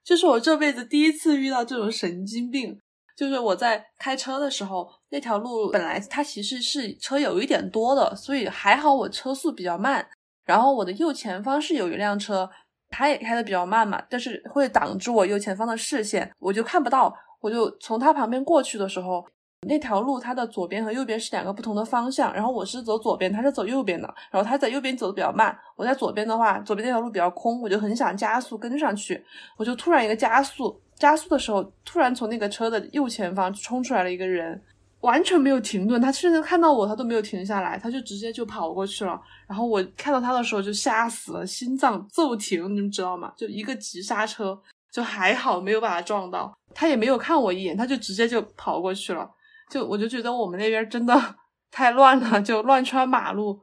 [0.03, 2.79] 就是我这辈子第一次遇到这种神经病。
[3.15, 10.07] 就是我在开车的时候，那条路本来它其实是车有一点多的，所以还好我车速比较慢。
[10.45, 12.47] 然后我的右前方是有一辆车。
[12.89, 17.13] 他也开的比较慢嘛，但是会挡住我右前方的视线，我就看不到。
[17.39, 19.23] 我就从他旁边过去的时候，
[19.67, 24.11] 那条路它的左边和右边是两个不同的方向，然后我是走左边，他是走右边的。
[24.31, 29.23] 然后他在右边走的比较慢，我在左边的话，左边那条路比较空，我就很想加速跟上去。
[29.55, 34.59] 我就突然一个加速，加速的时候，突然从那个车的右前方冲出来了一个人。
[35.01, 39.19] 完全没有停顿，他甚至看到我，他都没有停下来，他就直接就跑过去了。
[39.47, 43.31] 然后我看到他的时候就吓死了，心脏骤停，你们知道吗？
[43.37, 44.59] 就一个急刹车，
[44.91, 46.57] 就还好没有把他撞到。
[46.73, 49.29] 他也没有看我一眼，他就直接就跑过去了。
[49.69, 51.35] 就我就觉得我们那边真的
[51.71, 53.59] 太乱了，就乱穿马路。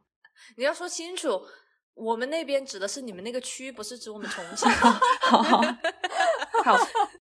[0.56, 1.40] 你要说清楚。
[1.94, 4.68] 我们那边指的是你们那个区，不是指我们重庆。
[5.22, 6.76] 好，好，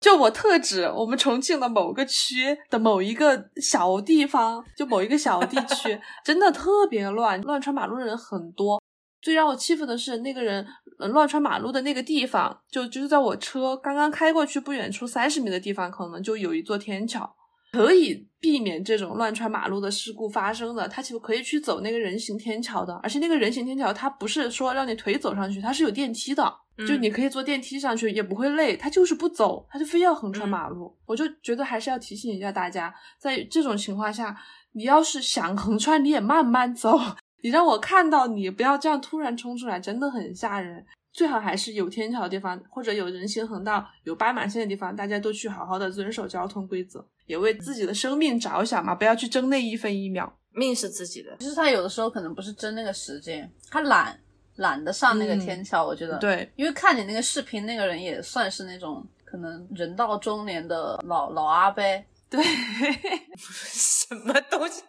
[0.01, 8.83] 就我特指我们重庆的某个区的某一个小地方，就某一个小地区，真的特别乱，乱穿马路的人很多。
[9.23, 10.67] 最让我气愤的是，那个人
[10.99, 17.35] 乱穿马路的那个地方，就就是在我车刚刚开过去不远处三十米的地方，可能就有一座天桥。
[17.77, 26.51] 可以避免这种乱穿马路的事故发生的，他其实可以去走那个人行天桥的，而且那个人行天桥它不是说让你腿走上去，它是有电梯的，
[26.89, 28.74] 就你可以坐电梯上去，也不会累。
[28.77, 30.97] 他就是不走，他就非要横穿马路。
[31.05, 34.35] 我就觉得还是要提醒一下大家，在这种情况下，
[34.72, 36.99] 你要是想横穿，你也慢慢走，
[37.45, 40.87] 你让我看到你，不要这样突然冲出来，真的很吓人。
[41.17, 51.35] 最好还是有天桥的地方，或者有人行横道、有斑马线的地方，大家都去好好的遵守交通规则，也为自己的生命着想嘛，不要去争那一分一秒，命是自己的。
[51.39, 54.21] 其实他有的时候可能不是争那个时间，他懒
[54.57, 56.19] 懒得上那个天桥，我觉得。
[56.19, 61.83] 对，因为看你那个视频，那个人也算是那种可能人到中年的老老阿伯。
[62.29, 62.45] 对，
[63.39, 64.83] 什么东西？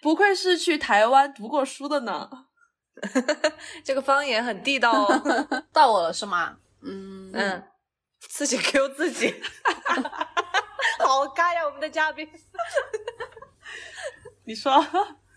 [0.00, 2.30] 不愧是去台湾读过书的呢。
[3.84, 5.22] 这个方言很地道哦，
[5.72, 6.56] 到我了是吗？
[6.82, 7.62] 嗯嗯，
[8.20, 9.34] 自己 Q 自己，
[11.00, 11.64] 好尬呀！
[11.64, 12.28] 我们的嘉宾，
[14.44, 14.72] 你说，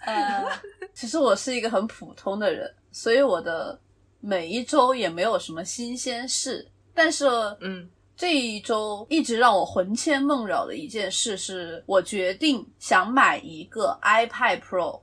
[0.06, 0.46] 呃，
[0.94, 3.80] 其实我是一个很普通的人，所以我的
[4.20, 6.70] 每一周也没有什么新鲜事。
[6.94, 7.26] 但是，
[7.62, 15.02] 嗯，这一周一直让我魂牵梦绕的一件事，是我决定想买一个 iPad Pro。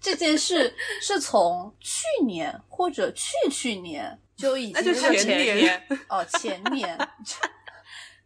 [0.00, 6.98] 这件事 是从去年或者去去年就已经，那就是前年哦，前年。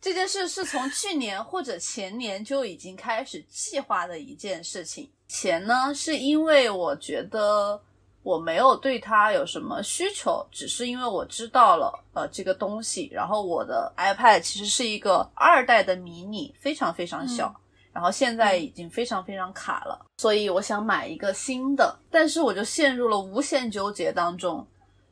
[0.01, 5.11] 这件事是从去年或者前年就已经开始计划的一件事情。
[5.27, 7.83] 钱呢，是因为我觉得
[8.23, 13.09] 我没有对它有什么需求，只是因为我知道了呃这个东西。
[13.11, 17.59] 然后我的 iPad 其实是一个二代的迷你，非常非常小。
[17.95, 24.67] 然后现在已经非常非常卡了，所以我想买一个新的，但是我就陷入了无限纠结当中，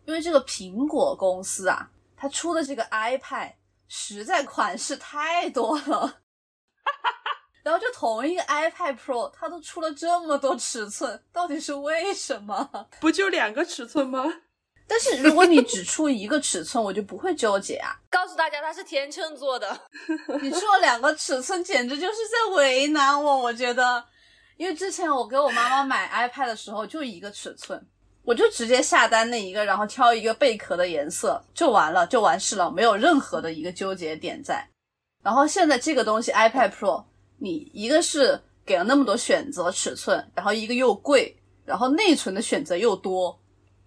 [0.05, 3.53] 因为这个苹果公司啊，它出的这个 iPad
[3.87, 7.31] 实在款式太多了，哈哈哈
[7.63, 12.89] 然后就同一个 iPad Pro，它都出了这么多尺寸，到底是为什么？
[13.01, 14.25] 不就两个尺寸吗？
[14.87, 17.97] 但是如果你只出一个尺寸，我就不会纠结啊。
[18.11, 19.79] 告诉大家它是天秤座的。
[20.43, 24.05] 你出了两个尺寸简直就是在为难我，我觉得，
[24.57, 27.83] 因为之前我给我妈妈买 iPad 的时候就一个尺寸，
[28.23, 34.69] 我就直接下单那一个，然后挑一个贝壳的颜色就完了，就完事了，没有任何的一个纠结点在。
[35.23, 37.05] 然后现在这个东西 iPad Pro，
[37.39, 43.39] 你一个是给了那么多选择尺寸，然后一个又贵，然后内存的选择又多。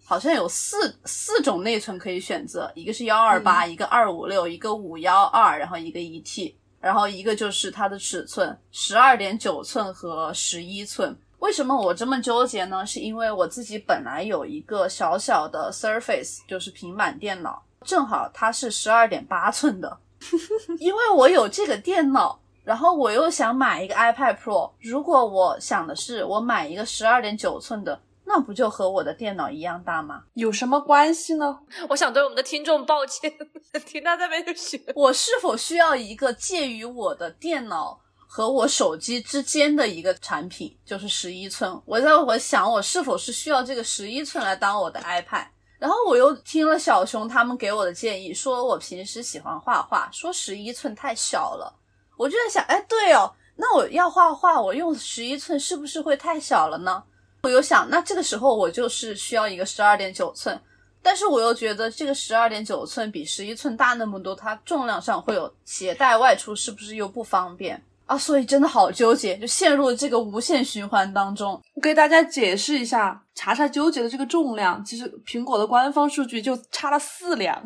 [0.07, 11.17] 好像有四四种内存可以选择，一个是幺二八，一个二五六，一个五幺二，然后一个一 T，然后一个就是它的尺寸，十二点九寸和十一寸。
[11.39, 12.85] 为什么我这么纠结呢？
[12.85, 19.97] 是因为我自己本来有一个小小的 Surface，就是平板电脑，正好它是十二点八寸的，
[20.79, 27.99] 因为我有这个电脑，然后我又想买一个 iPad Pro，如果我想的是我买一个十二点九寸的。
[28.27, 30.23] 那不就和我的电脑一样大吗？
[30.33, 31.59] 有什么关系呢？
[31.89, 33.31] 我想对我们的听众抱歉，
[33.85, 34.81] 听到这边就学。
[34.95, 41.79] 我是否需要一个介于我的电脑和我手机之间的一个产品，就是十一寸？
[41.85, 45.47] 我在我想，我是否是需要这个十一寸来当我的 iPad？
[45.77, 51.71] 然后我又听了小熊他们给我的建议，说我平时喜欢画画，说十一寸太小了。
[52.17, 57.03] 我就在想，哎，对哦，那我要画画，我用十一寸是不是会太小了呢？
[57.45, 60.59] 我又想，那这个时候我就是需要一个十二点九寸，
[60.99, 68.17] 但是我又觉得这个十二点九寸比十一寸大那么多，它重量上会有携带外出，是不是又不方便啊？
[68.17, 71.61] 所以真的好纠结，就陷入了这个无限循环当中。
[71.75, 77.63] 我给大家解释一下，查查纠结的这个重量，其实苹果的官方数据就差了四两，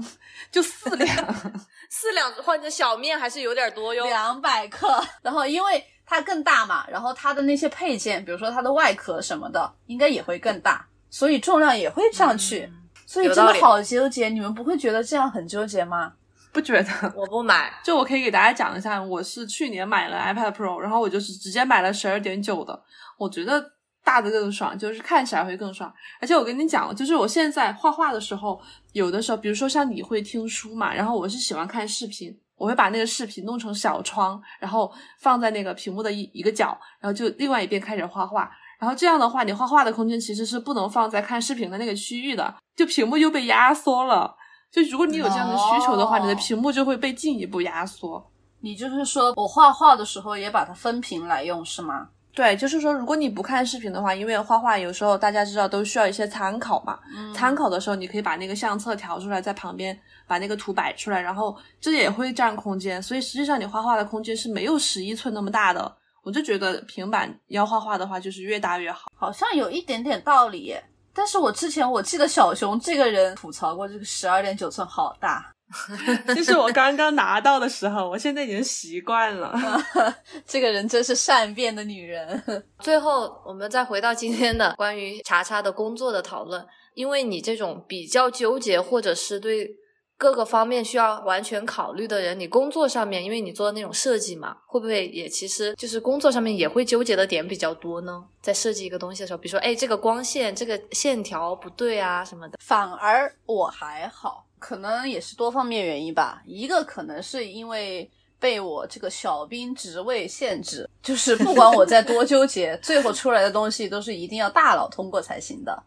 [0.52, 1.08] 就四两，
[1.90, 5.02] 四两换成小面还是有点多哟，两百克。
[5.22, 5.82] 然后因为。
[6.10, 12.68] 它更大嘛，然后它的那些配件，比如说它的外壳什么的，应该也会更大，所以重量也会上去。
[13.06, 16.14] 所以真的好纠结，你们不会觉得这样很纠结吗？
[16.52, 17.72] 不觉得， 我不买。
[17.84, 22.84] 就我可以给大家讲一下，我是去年买了 iPad Pro，然后我就是直接买了十二点九的，
[23.18, 23.64] 我觉得
[24.04, 25.94] 大的更爽，就是看起来会更爽。
[26.20, 28.60] 而且我跟你讲，就是我现在画画的时候，
[28.94, 32.36] 有的时候，比如说像你会听书嘛，然后我是喜欢看视频。
[32.60, 38.52] 我会把那个视频弄成小窗，然后放在那个屏幕的一一个角，然后就另外一边开始画画。
[38.78, 44.36] 然后这样的话，你画画的空间其实是不能放在看视频的那个区域的，就屏幕又被压缩了。
[44.72, 48.32] 就如果你有这样的需求的话，你的屏幕就会被进一步压缩。
[48.62, 52.10] 你就是说我画画的时候也把它分屏来用是吗？
[52.32, 57.00] 对，就是说，如果你不看视频的话，因为画画有时候大家知道都需要一些参考嘛。
[57.34, 60.00] 参考的时候，你可以把那个相册调出来，在旁边
[60.30, 63.02] 把那个图摆出来，然后这也会占空间。
[63.02, 65.98] 所以实际上你画画的空间是没有十一寸那么大的。
[66.24, 69.12] 我就觉得平板要画画的话，就是越大越好。
[69.16, 70.76] 好像有一点点道理，
[71.16, 75.52] 但是我之前我记得小熊这个人吐槽过这个十二点九寸好大。
[76.36, 79.56] 就是我刚刚拿到的时候，我现在已经习惯了。
[80.46, 82.44] 这个人真是善变的女人。
[82.80, 86.64] 最后，我们再回到今天的关于查查的工作的讨论。
[86.96, 89.70] 因为你这种比较纠结，或者是对
[90.20, 98.26] 各个方面需要完全考虑的人，你工作上面，因为你做那种设计嘛，会不会也其实就是工作上面也会纠结的点比较多呢？
[98.42, 102.58] 在设计一个东西的时候，比如说，哎，这个光线、这个线条不对啊什么的。
[102.62, 104.46] 反而我还好。
[104.60, 115.82] 可能也是多方面原因吧，一个可能是因为被我这个小兵职位限制，就是不管我在多纠结， 最后出来的东西都是一定要大佬通过才行的。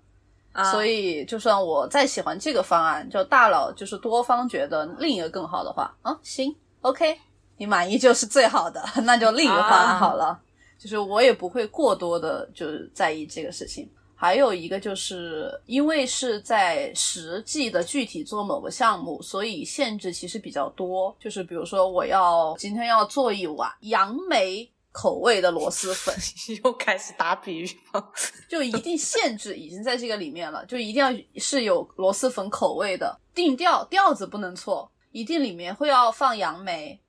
[0.70, 7.18] 所以就算我再喜欢这个方案，就大佬就是多方觉得另一个更好的话，啊，行，OK，
[7.56, 10.38] 你满意就是最好的， 那就另一个方案好了。
[10.78, 13.88] 就是我也不会过多的就是在意这个事情。
[14.14, 21.12] 还有一个就是因为是在实际的具体做某个项目，所以限制其实比较多。
[21.18, 26.14] 就是比如说，我要今天要做一碗杨梅口味的螺蛳粉，
[26.62, 28.12] 又开始打比喻了，
[28.48, 37.00] 就一定限制已经在这个里面了，就一定要是有螺蛳粉口味的，定调调子不能错，一定里面会要放杨梅，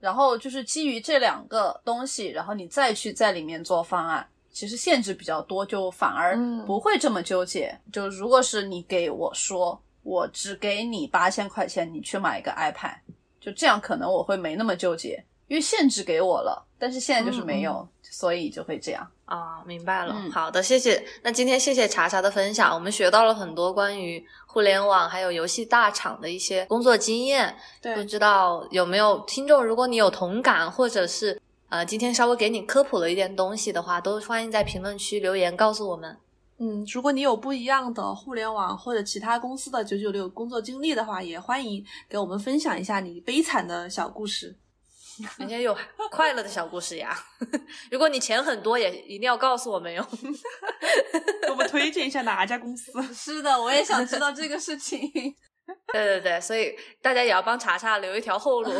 [0.00, 4.26] 然后就是基于这两个东西，然后你再去在里面做方案。
[4.54, 6.36] 其实限制比较多，就反而
[6.66, 7.74] 不会这么纠结。
[7.90, 12.96] 就如果是你给我说，我只给你八千块钱，你去买一个 iPad，
[13.40, 16.66] 就这样可能我会没那么纠结，因为限制给我了。
[16.78, 19.62] 但是现在就是没有，所以就会这样啊。
[19.66, 21.04] 明白了，好的，谢谢。
[21.22, 27.54] 那今天谢谢查查的分享，我们学到了很多关于互联网还有游戏大厂的一些工作经验。
[27.82, 31.38] 对不知道有没有听众，如果你有同感，或者是。
[31.68, 36.18] 呃，今天稍微给你科普了一点东西的话，都欢迎在评论区留言告诉我们。
[36.58, 44.54] 嗯，如果你有不一样的互联网或者其他公司的九九六工作经历的话，也欢迎给我们分享一下你悲惨的小故事。
[45.38, 45.76] 人家有
[46.10, 47.16] 快乐的小故事呀。
[47.90, 50.06] 如果你钱很多，也一定要告诉我们哟。
[51.42, 52.92] 给我们推荐一下哪家公司？
[53.12, 55.00] 是的，我也想知道这个事情。
[55.92, 58.72] 对对对，所以大家也要帮查查留一条后路。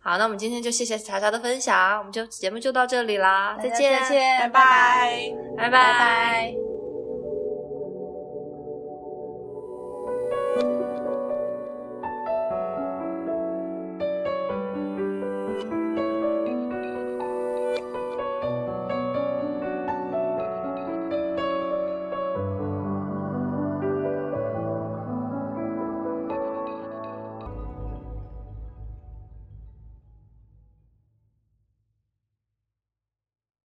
[0.00, 6.83] 好，那我们今天就谢谢查查的分享，我们就节目就到这里啦，再见，再见，拜拜，拜拜拜。